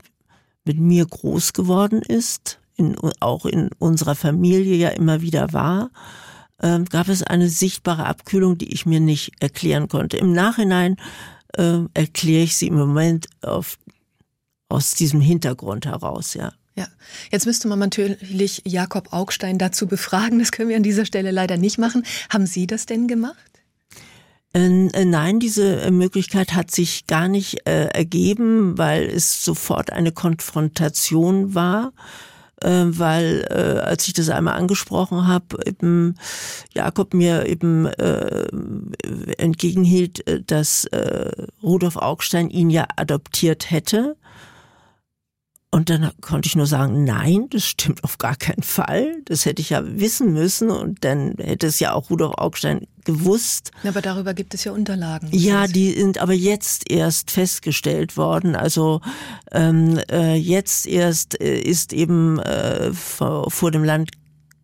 mit 0.64 0.79
mir 0.79 1.07
groß 1.07 1.53
geworden 1.53 2.03
ist, 2.03 2.59
in, 2.77 2.97
auch 3.21 3.47
in 3.47 3.71
unserer 3.79 4.14
Familie 4.14 4.77
ja 4.77 4.88
immer 4.90 5.23
wieder 5.23 5.53
war, 5.53 5.90
ähm, 6.62 6.85
gab 6.87 7.09
es 7.09 7.23
eine 7.23 7.49
sichtbare 7.49 8.07
Abkühlung, 8.07 8.59
die 8.59 8.73
ich 8.73 8.87
mir 8.87 9.01
nicht 9.01 9.33
erklären 9.40 9.88
konnte. 9.88 10.16
Im 10.16 10.33
Nachhinein 10.33 10.97
äh, 11.57 11.81
erkläre 11.95 12.45
ich 12.45 12.57
sie 12.57 12.69
im 12.69 12.75
Moment 12.75 13.29
auf, 13.42 13.79
aus 14.69 14.92
diesem 14.92 15.21
Hintergrund 15.21 15.87
heraus, 15.87 16.35
ja. 16.35 16.53
Ja, 16.79 16.88
jetzt 17.31 17.47
müsste 17.47 17.69
man 17.69 17.79
natürlich 17.79 18.61
Jakob 18.66 19.11
Augstein 19.14 19.57
dazu 19.57 19.87
befragen. 19.87 20.38
Das 20.38 20.53
können 20.53 20.69
wir 20.69 20.77
an 20.77 20.83
dieser 20.83 21.07
Stelle 21.07 21.31
leider 21.31 21.57
nicht 21.57 21.79
machen. 21.79 22.05
Haben 22.29 22.45
Sie 22.45 22.66
das 22.66 22.85
denn 22.85 23.09
gemacht? 23.09 23.56
Ähm, 24.57 24.88
äh, 24.95 25.05
nein, 25.05 25.38
diese 25.38 25.83
äh, 25.83 25.90
Möglichkeit 25.90 26.55
hat 26.55 26.71
sich 26.71 27.07
gar 27.07 27.29
nicht 27.29 27.69
äh, 27.69 27.88
ergeben, 27.88 28.79
weil 28.79 29.05
es 29.05 29.45
sofort 29.45 29.92
eine 29.92 30.12
Konfrontation 30.12 31.55
war. 31.55 31.92
Äh, 32.62 32.85
weil 32.87 33.47
äh, 33.51 33.81
als 33.81 34.09
ich 34.09 34.14
das 34.14 34.31
einmal 34.31 34.55
angesprochen 34.55 35.27
habe, 35.27 35.59
eben 35.66 36.14
Jakob 36.75 37.12
mir 37.12 37.45
eben 37.45 37.85
äh, 37.85 38.47
entgegenhielt, 39.37 40.25
dass 40.51 40.87
äh, 40.87 41.33
Rudolf 41.62 41.97
Augstein 41.97 42.49
ihn 42.49 42.71
ja 42.71 42.87
adoptiert 42.97 43.71
hätte 43.71 44.16
und 45.70 45.90
dann 45.90 46.11
konnte 46.20 46.46
ich 46.46 46.57
nur 46.57 46.66
sagen, 46.66 47.05
nein, 47.05 47.48
das 47.50 47.66
stimmt 47.66 48.02
auf 48.05 48.18
gar 48.18 48.37
keinen 48.37 48.62
Fall. 48.62 49.16
Das 49.24 49.44
hätte 49.44 49.61
ich 49.61 49.70
ja 49.70 49.83
wissen 49.85 50.33
müssen 50.33 50.70
und 50.70 51.05
dann 51.05 51.35
hätte 51.38 51.66
es 51.66 51.81
ja 51.81 51.92
auch 51.92 52.09
Rudolf 52.09 52.35
Augstein 52.38 52.87
gewusst. 53.05 53.72
Aber 53.85 54.00
darüber 54.00 54.33
gibt 54.33 54.55
es 54.55 54.64
ja 54.64 54.72
Unterlagen. 54.72 55.29
Ja, 55.33 55.66
die 55.66 55.92
sind 55.92 56.18
aber 56.18 56.33
jetzt 56.33 56.90
erst 56.90 57.31
festgestellt 57.31 58.16
worden. 58.16 58.57
Also 58.57 59.00
ähm, 59.52 60.00
äh, 60.11 60.35
jetzt 60.35 60.87
erst 60.87 61.40
äh, 61.40 61.59
ist 61.59 61.92
eben 61.92 62.38
äh, 62.38 62.92
vor, 62.92 63.50
vor 63.50 63.70
dem 63.70 63.85
Land 63.85 64.11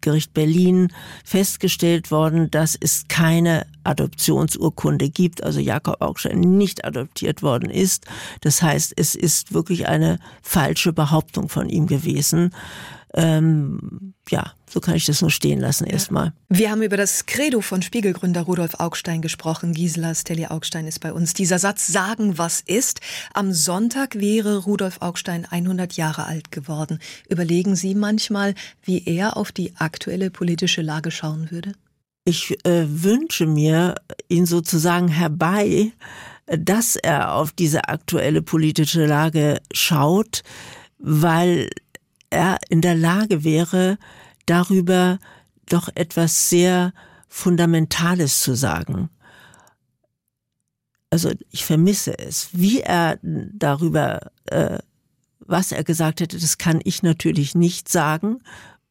Gericht 0.02 0.34
Berlin 0.34 0.92
festgestellt 1.24 2.10
worden, 2.10 2.50
dass 2.50 2.76
es 2.78 3.04
keine 3.08 3.66
Adoptionsurkunde 3.84 5.08
gibt, 5.08 5.42
also 5.42 5.60
Jakob 5.60 6.00
Augstein 6.00 6.40
nicht 6.40 6.84
adoptiert 6.84 7.42
worden 7.42 7.70
ist. 7.70 8.06
Das 8.40 8.62
heißt, 8.62 8.92
es 8.96 9.14
ist 9.14 9.54
wirklich 9.54 9.88
eine 9.88 10.18
falsche 10.42 10.92
Behauptung 10.92 11.48
von 11.48 11.68
ihm 11.68 11.86
gewesen. 11.86 12.54
Ähm, 13.14 14.14
ja, 14.28 14.52
so 14.72 14.80
kann 14.80 14.94
ich 14.94 15.04
das 15.04 15.20
nur 15.20 15.30
stehen 15.30 15.60
lassen 15.60 15.86
erstmal. 15.86 16.32
Wir 16.48 16.70
haben 16.70 16.80
über 16.80 16.96
das 16.96 17.26
Credo 17.26 17.60
von 17.60 17.82
Spiegelgründer 17.82 18.40
Rudolf 18.40 18.80
Augstein 18.80 19.20
gesprochen. 19.20 19.74
Gisela 19.74 20.14
Stelli 20.14 20.46
Augstein 20.46 20.86
ist 20.86 21.00
bei 21.00 21.12
uns. 21.12 21.34
Dieser 21.34 21.58
Satz 21.58 21.88
sagen, 21.88 22.38
was 22.38 22.62
ist. 22.62 23.00
Am 23.34 23.52
Sonntag 23.52 24.18
wäre 24.18 24.64
Rudolf 24.64 25.02
Augstein 25.02 25.44
100 25.44 25.92
Jahre 25.92 26.24
alt 26.24 26.50
geworden. 26.50 27.00
Überlegen 27.28 27.76
Sie 27.76 27.94
manchmal, 27.94 28.54
wie 28.82 29.04
er 29.04 29.36
auf 29.36 29.52
die 29.52 29.76
aktuelle 29.76 30.30
politische 30.30 30.80
Lage 30.80 31.10
schauen 31.10 31.50
würde? 31.50 31.74
Ich 32.24 32.56
äh, 32.64 32.86
wünsche 32.86 33.44
mir 33.44 33.96
ihn 34.28 34.46
sozusagen 34.46 35.08
herbei, 35.08 35.92
dass 36.46 36.96
er 36.96 37.34
auf 37.34 37.52
diese 37.52 37.90
aktuelle 37.90 38.40
politische 38.40 39.04
Lage 39.04 39.60
schaut, 39.70 40.42
weil 40.98 41.68
er 42.30 42.56
in 42.70 42.80
der 42.80 42.94
Lage 42.94 43.44
wäre, 43.44 43.98
darüber 44.46 45.18
doch 45.68 45.88
etwas 45.94 46.48
sehr 46.48 46.92
Fundamentales 47.28 48.40
zu 48.40 48.54
sagen. 48.54 49.08
Also 51.10 51.30
ich 51.50 51.64
vermisse 51.64 52.18
es. 52.18 52.48
Wie 52.52 52.80
er 52.80 53.18
darüber, 53.22 54.32
äh, 54.46 54.78
was 55.40 55.72
er 55.72 55.84
gesagt 55.84 56.20
hätte, 56.20 56.38
das 56.38 56.58
kann 56.58 56.80
ich 56.84 57.02
natürlich 57.02 57.54
nicht 57.54 57.88
sagen, 57.88 58.42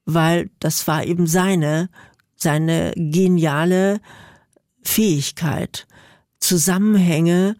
weil 0.06 0.50
das 0.60 0.88
war 0.88 1.04
eben 1.06 1.28
seine, 1.28 1.90
seine 2.36 2.94
geniale 2.96 4.02
Fähigkeit, 4.84 5.88
Zusammenhänge 6.40 7.56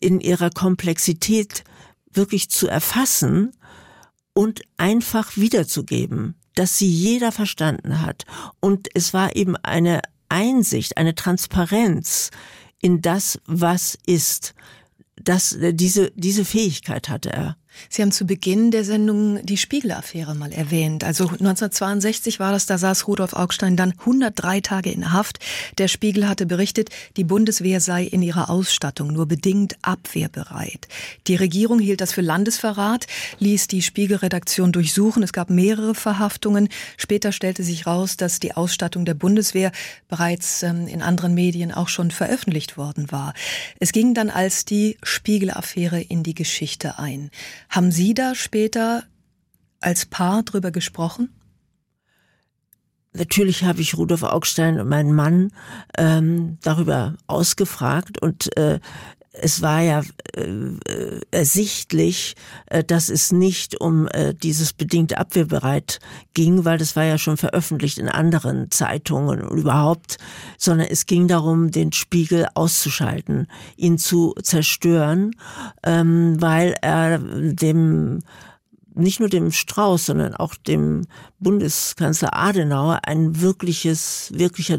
in 0.00 0.20
ihrer 0.20 0.50
Komplexität 0.50 1.64
wirklich 2.12 2.50
zu 2.50 2.68
erfassen 2.68 3.52
und 4.32 4.62
einfach 4.76 5.36
wiederzugeben, 5.36 6.34
dass 6.60 6.76
sie 6.76 6.90
jeder 6.90 7.32
verstanden 7.32 8.02
hat. 8.02 8.26
Und 8.60 8.88
es 8.92 9.14
war 9.14 9.34
eben 9.34 9.56
eine 9.56 10.02
Einsicht, 10.28 10.98
eine 10.98 11.14
Transparenz 11.14 12.30
in 12.82 13.00
das, 13.00 13.40
was 13.46 13.96
ist. 14.04 14.52
Das, 15.16 15.56
diese, 15.58 16.10
diese 16.16 16.44
Fähigkeit 16.44 17.08
hatte 17.08 17.30
er. 17.30 17.56
Sie 17.88 18.02
haben 18.02 18.12
zu 18.12 18.26
Beginn 18.26 18.70
der 18.70 18.84
Sendung 18.84 19.44
die 19.44 19.56
Spiegel-Affäre 19.56 20.34
mal 20.34 20.52
erwähnt. 20.52 21.04
Also 21.04 21.24
1962 21.24 22.38
war 22.40 22.52
das, 22.52 22.66
da 22.66 22.78
saß 22.78 23.08
Rudolf 23.08 23.32
Augstein 23.32 23.76
dann 23.76 23.92
103 23.98 24.60
Tage 24.60 24.90
in 24.90 25.12
Haft. 25.12 25.38
Der 25.78 25.88
Spiegel 25.88 26.28
hatte 26.28 26.46
berichtet, 26.46 26.90
die 27.16 27.24
Bundeswehr 27.24 27.80
sei 27.80 28.04
in 28.04 28.22
ihrer 28.22 28.50
Ausstattung 28.50 29.12
nur 29.12 29.26
bedingt 29.26 29.76
abwehrbereit. 29.82 30.88
Die 31.26 31.36
Regierung 31.36 31.78
hielt 31.78 32.00
das 32.00 32.12
für 32.12 32.20
Landesverrat, 32.20 33.06
ließ 33.38 33.68
die 33.68 33.82
Spiegel-Redaktion 33.82 34.72
durchsuchen. 34.72 35.22
Es 35.22 35.32
gab 35.32 35.50
mehrere 35.50 35.94
Verhaftungen. 35.94 36.68
Später 36.96 37.32
stellte 37.32 37.62
sich 37.62 37.86
raus, 37.86 38.16
dass 38.16 38.40
die 38.40 38.54
Ausstattung 38.54 39.04
der 39.04 39.14
Bundeswehr 39.14 39.72
bereits 40.08 40.62
ähm, 40.62 40.86
in 40.86 41.02
anderen 41.02 41.34
Medien 41.34 41.72
auch 41.72 41.88
schon 41.88 42.10
veröffentlicht 42.10 42.76
worden 42.76 43.10
war. 43.10 43.34
Es 43.78 43.92
ging 43.92 44.14
dann 44.14 44.30
als 44.30 44.64
die 44.64 44.96
Spiegel-Affäre 45.02 46.00
in 46.00 46.22
die 46.22 46.34
Geschichte 46.34 46.98
ein. 46.98 47.30
Haben 47.70 47.92
Sie 47.92 48.14
da 48.14 48.34
später 48.34 49.04
als 49.80 50.04
Paar 50.04 50.42
drüber 50.42 50.72
gesprochen? 50.72 51.39
Natürlich 53.12 53.64
habe 53.64 53.80
ich 53.80 53.96
Rudolf 53.96 54.22
Augstein 54.22 54.78
und 54.78 54.88
meinen 54.88 55.14
Mann 55.14 55.50
ähm, 55.98 56.58
darüber 56.62 57.16
ausgefragt 57.26 58.22
und 58.22 58.56
äh, 58.56 58.78
es 59.32 59.62
war 59.62 59.80
ja 59.80 60.02
äh, 60.34 61.20
ersichtlich, 61.30 62.34
äh, 62.66 62.82
dass 62.82 63.08
es 63.08 63.32
nicht 63.32 63.80
um 63.80 64.08
äh, 64.08 64.34
dieses 64.34 64.72
bedingte 64.72 65.18
Abwehrbereit 65.18 66.00
ging, 66.34 66.64
weil 66.64 66.78
das 66.78 66.96
war 66.96 67.04
ja 67.04 67.16
schon 67.16 67.36
veröffentlicht 67.36 67.98
in 67.98 68.08
anderen 68.08 68.70
Zeitungen 68.70 69.42
und 69.42 69.58
überhaupt, 69.58 70.18
sondern 70.58 70.88
es 70.88 71.06
ging 71.06 71.28
darum, 71.28 71.70
den 71.70 71.92
Spiegel 71.92 72.46
auszuschalten, 72.54 73.46
ihn 73.76 73.98
zu 73.98 74.34
zerstören, 74.42 75.32
ähm, 75.84 76.40
weil 76.40 76.74
er 76.80 77.18
dem 77.18 78.20
nicht 78.94 79.20
nur 79.20 79.28
dem 79.28 79.52
Strauß, 79.52 80.06
sondern 80.06 80.34
auch 80.34 80.54
dem 80.54 81.06
Bundeskanzler 81.38 82.34
Adenauer 82.34 83.00
ein 83.04 83.40
wirkliches, 83.40 84.30
wirklicher 84.34 84.78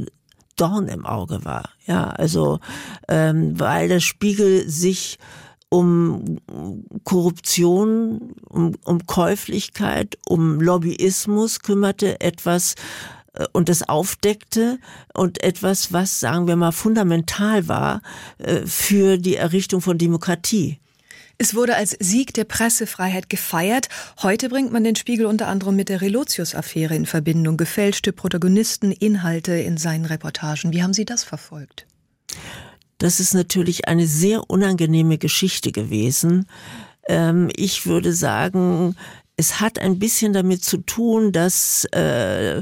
Dorn 0.56 0.88
im 0.88 1.06
Auge 1.06 1.44
war. 1.46 1.70
Ja, 1.86 2.10
also 2.10 2.60
ähm, 3.08 3.60
weil 3.60 3.88
der 3.88 4.00
Spiegel 4.00 4.70
sich 4.70 5.18
um 5.70 6.38
Korruption, 7.06 8.34
um, 8.50 8.74
um 8.84 9.06
Käuflichkeit, 9.08 10.18
um 10.28 10.60
Lobbyismus 10.60 11.62
kümmerte, 11.62 12.20
etwas 12.20 12.76
äh, 13.34 13.46
und 13.54 13.70
das 13.70 13.88
aufdeckte 13.88 14.80
und 15.14 15.42
etwas, 15.42 15.94
was, 15.94 16.20
sagen 16.20 16.48
wir 16.48 16.58
mal, 16.58 16.74
fundamental 16.74 17.68
war 17.70 18.02
äh, 18.38 18.66
für 18.66 19.18
die 19.18 19.38
Errichtung 19.38 19.80
von 19.82 19.98
Demokratie. 19.98 20.80
Es 21.42 21.56
wurde 21.56 21.76
als 21.76 21.98
Sieg 22.00 22.36
der 22.36 22.44
Pressefreiheit 22.44 23.28
gefeiert. 23.28 23.90
Heute 24.22 24.48
bringt 24.48 24.72
man 24.72 24.84
den 24.84 24.96
Spiegel 24.96 25.26
unter 25.26 25.48
anderem 25.48 25.76
mit 25.76 25.90
der 25.90 26.00
Relotius-Affäre 26.00 26.94
in 26.94 27.08
Verbindung. 27.08 27.58
Gefälschte 27.58 28.14
Protagonisten, 28.14 28.92
Inhalte 28.92 29.54
in 29.54 29.78
seinen 29.78 30.06
Reportagen. 30.06 30.72
Wie 30.72 30.84
haben 30.84 30.94
Sie 30.94 31.04
das 31.04 31.24
verfolgt? 31.24 31.88
Das 33.00 33.20
ist 33.20 33.34
natürlich 33.34 33.88
eine 33.88 34.06
sehr 34.06 34.52
unangenehme 34.52 35.18
Geschichte 35.18 35.72
gewesen. 35.72 36.46
Ähm, 37.08 37.50
ich 37.56 37.88
würde 37.88 38.14
sagen, 38.14 38.96
es 39.36 39.60
hat 39.60 39.80
ein 39.80 39.98
bisschen 39.98 40.34
damit 40.34 40.64
zu 40.64 40.78
tun, 40.78 41.32
dass 41.32 41.86
äh, 41.86 42.62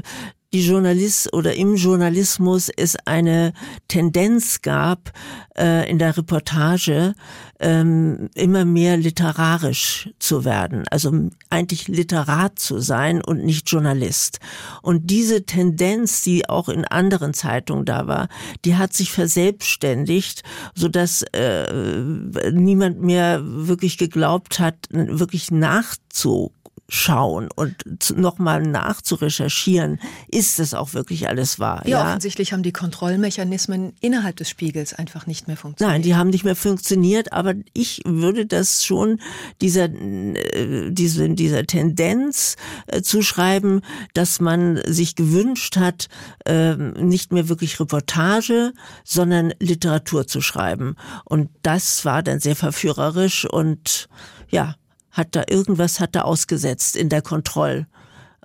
die 0.52 0.66
Journalist 0.66 1.32
oder 1.32 1.54
im 1.54 1.76
Journalismus 1.76 2.68
es 2.68 2.96
eine 3.04 3.52
Tendenz 3.88 4.62
gab 4.62 5.12
äh, 5.56 5.88
in 5.88 5.98
der 5.98 6.16
Reportage 6.16 7.14
ähm, 7.60 8.30
immer 8.34 8.64
mehr 8.64 8.96
literarisch 8.96 10.10
zu 10.18 10.44
werden, 10.44 10.84
also 10.90 11.28
eigentlich 11.50 11.88
Literat 11.88 12.58
zu 12.58 12.80
sein 12.80 13.22
und 13.22 13.44
nicht 13.44 13.70
Journalist. 13.70 14.40
Und 14.82 15.10
diese 15.10 15.44
Tendenz, 15.44 16.22
die 16.22 16.48
auch 16.48 16.68
in 16.68 16.84
anderen 16.84 17.34
Zeitungen 17.34 17.84
da 17.84 18.06
war, 18.06 18.28
die 18.64 18.76
hat 18.76 18.92
sich 18.92 19.12
verselbstständigt, 19.12 20.42
so 20.74 20.88
dass 20.88 21.22
äh, 21.32 22.02
niemand 22.50 23.00
mehr 23.02 23.40
wirklich 23.44 23.98
geglaubt 23.98 24.58
hat, 24.58 24.76
wirklich 24.90 25.50
nachzu 25.50 26.52
schauen 26.90 27.48
und 27.54 27.74
nochmal 28.16 28.62
nachzurecherchieren, 28.62 30.00
ist 30.28 30.58
es 30.58 30.74
auch 30.74 30.92
wirklich 30.92 31.28
alles 31.28 31.58
wahr. 31.60 31.82
Ja, 31.86 32.00
ja, 32.00 32.08
offensichtlich 32.08 32.52
haben 32.52 32.64
die 32.64 32.72
Kontrollmechanismen 32.72 33.92
innerhalb 34.00 34.36
des 34.36 34.50
Spiegels 34.50 34.92
einfach 34.92 35.26
nicht 35.26 35.46
mehr 35.46 35.56
funktioniert. 35.56 35.94
Nein, 35.94 36.02
die 36.02 36.16
haben 36.16 36.30
nicht 36.30 36.44
mehr 36.44 36.56
funktioniert, 36.56 37.32
aber 37.32 37.54
ich 37.72 38.02
würde 38.04 38.44
das 38.44 38.84
schon 38.84 39.20
dieser, 39.60 39.84
äh, 39.84 40.90
diese, 40.90 41.30
dieser 41.30 41.64
Tendenz 41.64 42.56
äh, 42.88 43.02
zuschreiben, 43.02 43.82
dass 44.12 44.40
man 44.40 44.80
sich 44.84 45.14
gewünscht 45.14 45.76
hat, 45.76 46.08
äh, 46.44 46.74
nicht 46.74 47.32
mehr 47.32 47.48
wirklich 47.48 47.78
Reportage, 47.78 48.72
sondern 49.04 49.54
Literatur 49.60 50.26
zu 50.26 50.40
schreiben. 50.40 50.96
Und 51.24 51.50
das 51.62 52.04
war 52.04 52.24
dann 52.24 52.40
sehr 52.40 52.56
verführerisch 52.56 53.44
und 53.44 54.08
ja, 54.48 54.74
hat 55.10 55.28
da 55.36 55.44
irgendwas 55.48 56.00
hat 56.00 56.14
da 56.14 56.22
ausgesetzt 56.22 56.96
in 56.96 57.08
der 57.08 57.22
Kontroll 57.22 57.86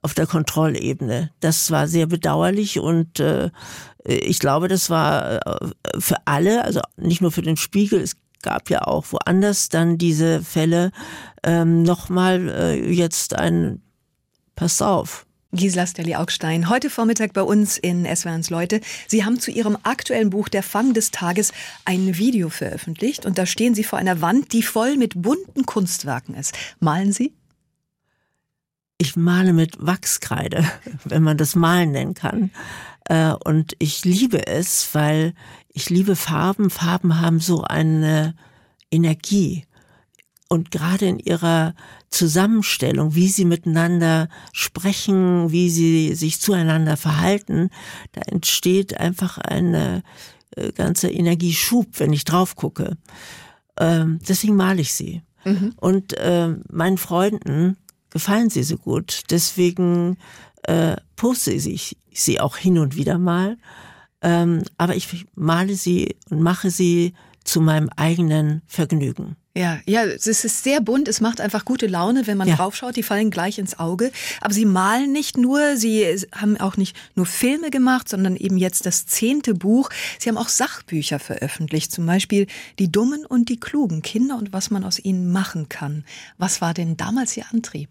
auf 0.01 0.13
der 0.13 0.27
Kontrollebene. 0.27 1.31
Das 1.39 1.71
war 1.71 1.87
sehr 1.87 2.05
bedauerlich 2.05 2.79
und 2.79 3.19
äh, 3.19 3.49
ich 4.03 4.39
glaube, 4.39 4.67
das 4.67 4.89
war 4.89 5.45
äh, 5.45 5.67
für 5.97 6.17
alle, 6.25 6.63
also 6.63 6.81
nicht 6.95 7.21
nur 7.21 7.31
für 7.31 7.41
den 7.41 7.57
Spiegel, 7.57 8.01
es 8.01 8.15
gab 8.43 8.69
ja 8.69 8.83
auch 8.83 9.05
woanders 9.11 9.69
dann 9.69 9.97
diese 9.97 10.43
Fälle, 10.43 10.91
ähm, 11.43 11.81
nochmal 11.81 12.49
äh, 12.49 12.93
jetzt 12.93 13.35
ein 13.35 13.81
Pass 14.55 14.81
auf. 14.81 15.24
Gisela 15.55 15.87
Stelli-Augstein, 15.87 16.69
heute 16.69 16.89
Vormittag 16.89 17.33
bei 17.33 17.41
uns 17.41 17.77
in 17.77 18.05
SWRs 18.05 18.49
Leute. 18.49 18.81
Sie 19.07 19.23
haben 19.23 19.39
zu 19.39 19.51
Ihrem 19.51 19.77
aktuellen 19.83 20.29
Buch 20.29 20.49
Der 20.49 20.63
Fang 20.63 20.93
des 20.93 21.11
Tages 21.11 21.53
ein 21.85 22.17
Video 22.17 22.49
veröffentlicht 22.49 23.25
und 23.25 23.37
da 23.37 23.45
stehen 23.45 23.73
Sie 23.73 23.83
vor 23.83 23.97
einer 23.97 24.21
Wand, 24.21 24.51
die 24.51 24.63
voll 24.63 24.97
mit 24.97 25.21
bunten 25.21 25.65
Kunstwerken 25.65 26.35
ist. 26.35 26.53
Malen 26.79 27.13
Sie? 27.13 27.33
Ich 28.97 29.15
male 29.15 29.53
mit 29.53 29.77
Wachskreide, 29.79 30.65
wenn 31.05 31.23
man 31.23 31.37
das 31.37 31.55
Malen 31.55 31.91
nennen 31.91 32.13
kann. 32.13 32.51
Äh, 33.05 33.31
und 33.45 33.73
ich 33.79 34.03
liebe 34.03 34.47
es, 34.47 34.89
weil 34.93 35.33
ich 35.69 35.89
liebe 35.89 36.15
Farben. 36.15 36.69
Farben 36.69 37.21
haben 37.21 37.39
so 37.39 37.63
eine 37.63 38.35
Energie 38.91 39.65
und 40.49 40.71
gerade 40.71 41.07
in 41.07 41.19
ihrer 41.19 41.73
Zusammenstellung, 42.09 43.15
wie 43.15 43.27
sie 43.27 43.45
miteinander 43.45 44.29
sprechen, 44.53 45.51
wie 45.51 45.69
sie 45.69 46.13
sich 46.15 46.39
zueinander 46.39 46.97
verhalten, 46.97 47.69
da 48.11 48.21
entsteht 48.21 48.99
einfach 48.99 49.37
ein 49.37 49.73
äh, 49.73 50.01
ganzer 50.73 51.11
Energieschub, 51.11 51.99
wenn 51.99 52.13
ich 52.13 52.25
drauf 52.25 52.55
gucke. 52.55 52.97
Ähm, 53.79 54.19
deswegen 54.27 54.55
male 54.55 54.81
ich 54.81 54.93
sie. 54.93 55.23
Mhm. 55.43 55.73
Und 55.77 56.17
äh, 56.17 56.55
meinen 56.69 56.97
Freunden 56.97 57.77
gefallen 58.09 58.49
sie 58.49 58.63
so 58.63 58.77
gut. 58.77 59.23
Deswegen 59.29 60.17
äh, 60.63 60.95
poste 61.15 61.51
ich 61.51 61.97
sie 62.13 62.39
auch 62.39 62.57
hin 62.57 62.79
und 62.79 62.95
wieder 62.95 63.17
mal. 63.17 63.57
Ähm, 64.21 64.63
aber 64.77 64.95
ich 64.95 65.25
male 65.35 65.75
sie 65.75 66.15
und 66.29 66.41
mache 66.41 66.69
sie 66.69 67.13
zu 67.43 67.61
meinem 67.61 67.89
eigenen 67.95 68.61
Vergnügen. 68.65 69.35
Ja, 69.57 69.79
ja, 69.85 70.03
es 70.03 70.27
ist 70.27 70.63
sehr 70.63 70.81
bunt, 70.81 71.07
es 71.07 71.21
macht 71.21 71.39
einfach 71.39 71.63
gute 71.63 71.87
Laune, 71.87 72.27
wenn 72.27 72.37
man 72.37 72.49
ja. 72.49 72.57
draufschaut, 72.57 72.97
die 72.97 73.03
fallen 73.03 73.31
gleich 73.31 73.57
ins 73.57 73.79
Auge. 73.79 74.11
Aber 74.41 74.53
Sie 74.53 74.65
malen 74.65 75.13
nicht 75.13 75.37
nur, 75.37 75.77
Sie 75.77 76.03
haben 76.33 76.57
auch 76.57 76.75
nicht 76.75 76.97
nur 77.15 77.25
Filme 77.25 77.71
gemacht, 77.71 78.09
sondern 78.09 78.35
eben 78.35 78.57
jetzt 78.57 78.85
das 78.85 79.05
zehnte 79.05 79.53
Buch. 79.53 79.89
Sie 80.19 80.27
haben 80.27 80.37
auch 80.37 80.49
Sachbücher 80.49 81.19
veröffentlicht, 81.19 81.93
zum 81.93 82.05
Beispiel 82.05 82.47
Die 82.79 82.91
Dummen 82.91 83.25
und 83.25 83.47
die 83.47 83.57
Klugen, 83.57 84.01
Kinder 84.01 84.37
und 84.37 84.51
was 84.51 84.71
man 84.71 84.83
aus 84.83 84.99
ihnen 84.99 85.31
machen 85.31 85.69
kann. 85.69 86.03
Was 86.37 86.59
war 86.59 86.73
denn 86.73 86.97
damals 86.97 87.37
Ihr 87.37 87.45
Antrieb? 87.53 87.89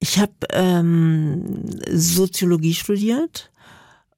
Ich 0.00 0.18
habe 0.18 0.32
ähm, 0.50 1.64
Soziologie 1.92 2.74
studiert 2.74 3.52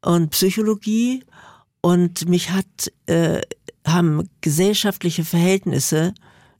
und 0.00 0.30
Psychologie 0.30 1.24
und 1.82 2.28
mich 2.28 2.50
hat 2.50 2.92
äh, 3.06 3.40
haben 3.86 4.28
gesellschaftliche 4.40 5.24
Verhältnisse 5.24 6.14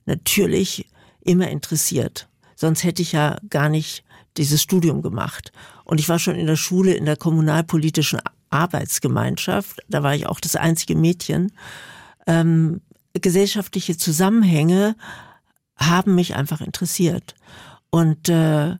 natürlich 0.05 0.89
immer 1.21 1.49
interessiert. 1.49 2.27
Sonst 2.55 2.83
hätte 2.83 3.01
ich 3.01 3.11
ja 3.11 3.37
gar 3.49 3.69
nicht 3.69 4.03
dieses 4.37 4.61
Studium 4.61 5.01
gemacht. 5.01 5.51
Und 5.83 5.99
ich 5.99 6.09
war 6.09 6.19
schon 6.19 6.35
in 6.35 6.47
der 6.47 6.55
Schule 6.55 6.93
in 6.93 7.05
der 7.05 7.17
kommunalpolitischen 7.17 8.21
Arbeitsgemeinschaft. 8.49 9.79
Da 9.89 10.03
war 10.03 10.15
ich 10.15 10.27
auch 10.27 10.39
das 10.39 10.55
einzige 10.55 10.95
Mädchen. 10.95 11.51
Ähm, 12.27 12.81
gesellschaftliche 13.13 13.97
Zusammenhänge 13.97 14.95
haben 15.75 16.15
mich 16.15 16.35
einfach 16.35 16.61
interessiert. 16.61 17.35
Und 17.89 18.29
äh, 18.29 18.75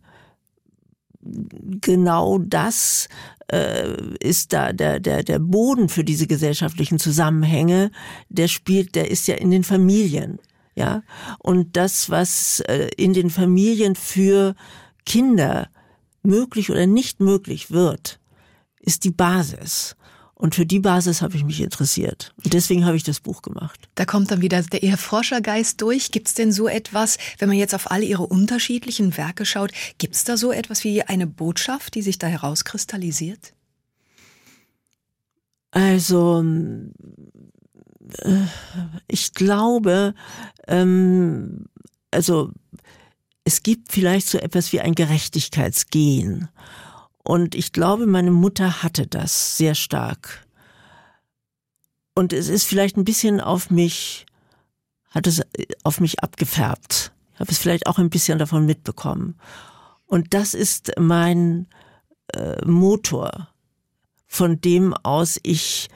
genau 1.21 2.37
das 2.39 3.07
äh, 3.51 4.15
ist 4.19 4.53
da 4.53 4.73
der, 4.73 4.99
der, 4.99 5.23
der 5.23 5.39
Boden 5.39 5.89
für 5.89 6.03
diese 6.03 6.27
gesellschaftlichen 6.27 6.99
Zusammenhänge, 6.99 7.91
der 8.29 8.47
spielt, 8.47 8.95
der 8.95 9.11
ist 9.11 9.27
ja 9.27 9.35
in 9.35 9.51
den 9.51 9.63
Familien. 9.63 10.39
Ja, 10.73 11.03
und 11.39 11.75
das, 11.75 12.09
was 12.09 12.61
äh, 12.61 12.89
in 12.95 13.13
den 13.13 13.29
Familien 13.29 13.95
für 13.95 14.55
Kinder 15.05 15.69
möglich 16.23 16.69
oder 16.69 16.87
nicht 16.87 17.19
möglich 17.19 17.71
wird, 17.71 18.19
ist 18.79 19.03
die 19.03 19.11
Basis. 19.11 19.97
Und 20.41 20.55
für 20.55 20.65
die 20.65 20.79
Basis 20.79 21.21
habe 21.21 21.35
ich 21.35 21.43
mich 21.43 21.61
interessiert. 21.61 22.33
Und 22.43 22.53
deswegen 22.53 22.83
habe 22.87 22.97
ich 22.97 23.03
das 23.03 23.19
Buch 23.19 23.43
gemacht. 23.43 23.87
Da 23.93 24.05
kommt 24.05 24.31
dann 24.31 24.41
wieder 24.41 24.59
der 24.63 24.81
eher 24.81 24.97
Forschergeist 24.97 25.79
durch. 25.79 26.09
Gibt 26.09 26.29
es 26.29 26.33
denn 26.33 26.51
so 26.51 26.67
etwas, 26.67 27.19
wenn 27.37 27.47
man 27.47 27.59
jetzt 27.59 27.75
auf 27.75 27.91
alle 27.91 28.05
Ihre 28.05 28.25
unterschiedlichen 28.25 29.15
Werke 29.17 29.45
schaut, 29.45 29.71
gibt 29.99 30.15
es 30.15 30.23
da 30.23 30.37
so 30.37 30.51
etwas 30.51 30.83
wie 30.83 31.03
eine 31.03 31.27
Botschaft, 31.27 31.93
die 31.93 32.01
sich 32.01 32.17
da 32.17 32.25
herauskristallisiert? 32.25 33.53
Also, 35.69 36.43
äh, 38.17 38.37
ich 39.07 39.33
glaube, 39.35 40.15
ähm, 40.67 41.65
also 42.09 42.51
es 43.43 43.61
gibt 43.61 43.91
vielleicht 43.91 44.27
so 44.27 44.39
etwas 44.39 44.73
wie 44.73 44.81
ein 44.81 44.95
Gerechtigkeitsgehen. 44.95 46.49
Und 47.23 47.55
ich 47.55 47.71
glaube, 47.71 48.07
meine 48.07 48.31
Mutter 48.31 48.83
hatte 48.83 49.07
das 49.07 49.57
sehr 49.57 49.75
stark. 49.75 50.45
Und 52.15 52.33
es 52.33 52.49
ist 52.49 52.65
vielleicht 52.65 52.97
ein 52.97 53.05
bisschen 53.05 53.39
auf 53.39 53.69
mich, 53.69 54.25
hat 55.09 55.27
es 55.27 55.41
auf 55.83 55.99
mich 55.99 56.21
abgefärbt. 56.21 57.11
Ich 57.33 57.39
habe 57.39 57.51
es 57.51 57.57
vielleicht 57.57 57.87
auch 57.87 57.97
ein 57.97 58.09
bisschen 58.09 58.39
davon 58.39 58.65
mitbekommen. 58.65 59.37
Und 60.05 60.33
das 60.33 60.53
ist 60.53 60.91
mein 60.99 61.67
äh, 62.33 62.65
Motor, 62.65 63.49
von 64.27 64.59
dem 64.59 64.93
aus 64.93 65.39
ich 65.43 65.89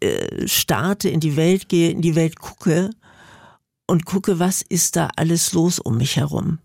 äh, 0.00 0.46
starte, 0.46 1.08
in 1.08 1.20
die 1.20 1.36
Welt 1.36 1.68
gehe, 1.68 1.90
in 1.90 2.02
die 2.02 2.14
Welt 2.14 2.38
gucke 2.38 2.90
und 3.86 4.04
gucke, 4.04 4.38
was 4.38 4.62
ist 4.62 4.96
da 4.96 5.08
alles 5.16 5.52
los 5.52 5.78
um 5.78 5.96
mich 5.96 6.16
herum. 6.16 6.58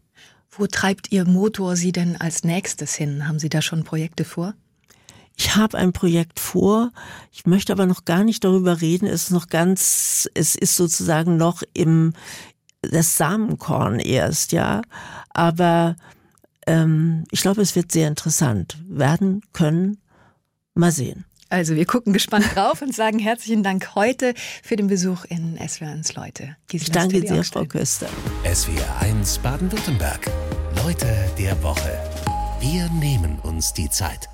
Wo 0.57 0.67
treibt 0.67 1.11
Ihr 1.11 1.25
Motor 1.25 1.75
Sie 1.75 1.91
denn 1.91 2.19
als 2.19 2.43
nächstes 2.43 2.95
hin? 2.95 3.27
Haben 3.27 3.39
Sie 3.39 3.49
da 3.49 3.61
schon 3.61 3.83
Projekte 3.83 4.23
vor? 4.23 4.53
Ich 5.37 5.55
habe 5.55 5.77
ein 5.77 5.91
Projekt 5.91 6.39
vor. 6.39 6.91
Ich 7.31 7.45
möchte 7.45 7.73
aber 7.73 7.85
noch 7.85 8.05
gar 8.05 8.23
nicht 8.23 8.43
darüber 8.43 8.79
reden. 8.79 9.05
Es 9.05 9.23
ist 9.23 9.31
noch 9.31 9.47
ganz, 9.47 10.29
es 10.33 10.55
ist 10.55 10.77
sozusagen 10.77 11.35
noch 11.35 11.61
im 11.73 12.13
das 12.81 13.17
Samenkorn 13.17 13.99
erst, 13.99 14.51
ja. 14.51 14.81
Aber 15.29 15.95
ähm, 16.67 17.25
ich 17.31 17.41
glaube, 17.41 17.61
es 17.61 17.75
wird 17.75 17.91
sehr 17.91 18.07
interessant 18.07 18.77
werden 18.87 19.41
können. 19.51 19.97
Mal 20.73 20.91
sehen. 20.91 21.25
Also 21.55 21.77
wir 21.77 21.85
gucken 21.85 22.11
gespannt 22.11 22.53
drauf 22.53 22.81
und 22.81 22.93
sagen 22.93 23.17
herzlichen 23.17 23.63
Dank 23.63 23.95
heute 23.95 24.33
für 24.61 24.75
den 24.75 24.87
Besuch 24.87 25.23
in 25.23 25.57
SWR 25.57 25.87
1 25.87 26.13
Leute. 26.15 26.57
Gisela 26.67 27.05
ich 27.05 27.11
danke 27.13 27.25
sehr, 27.25 27.43
Frau 27.45 27.63
Köster. 27.63 28.09
SWR 28.43 28.99
1 28.99 29.37
Baden-Württemberg. 29.37 30.29
Leute 30.83 31.07
der 31.39 31.63
Woche. 31.63 31.97
Wir 32.59 32.89
nehmen 32.99 33.39
uns 33.39 33.71
die 33.71 33.89
Zeit. 33.89 34.27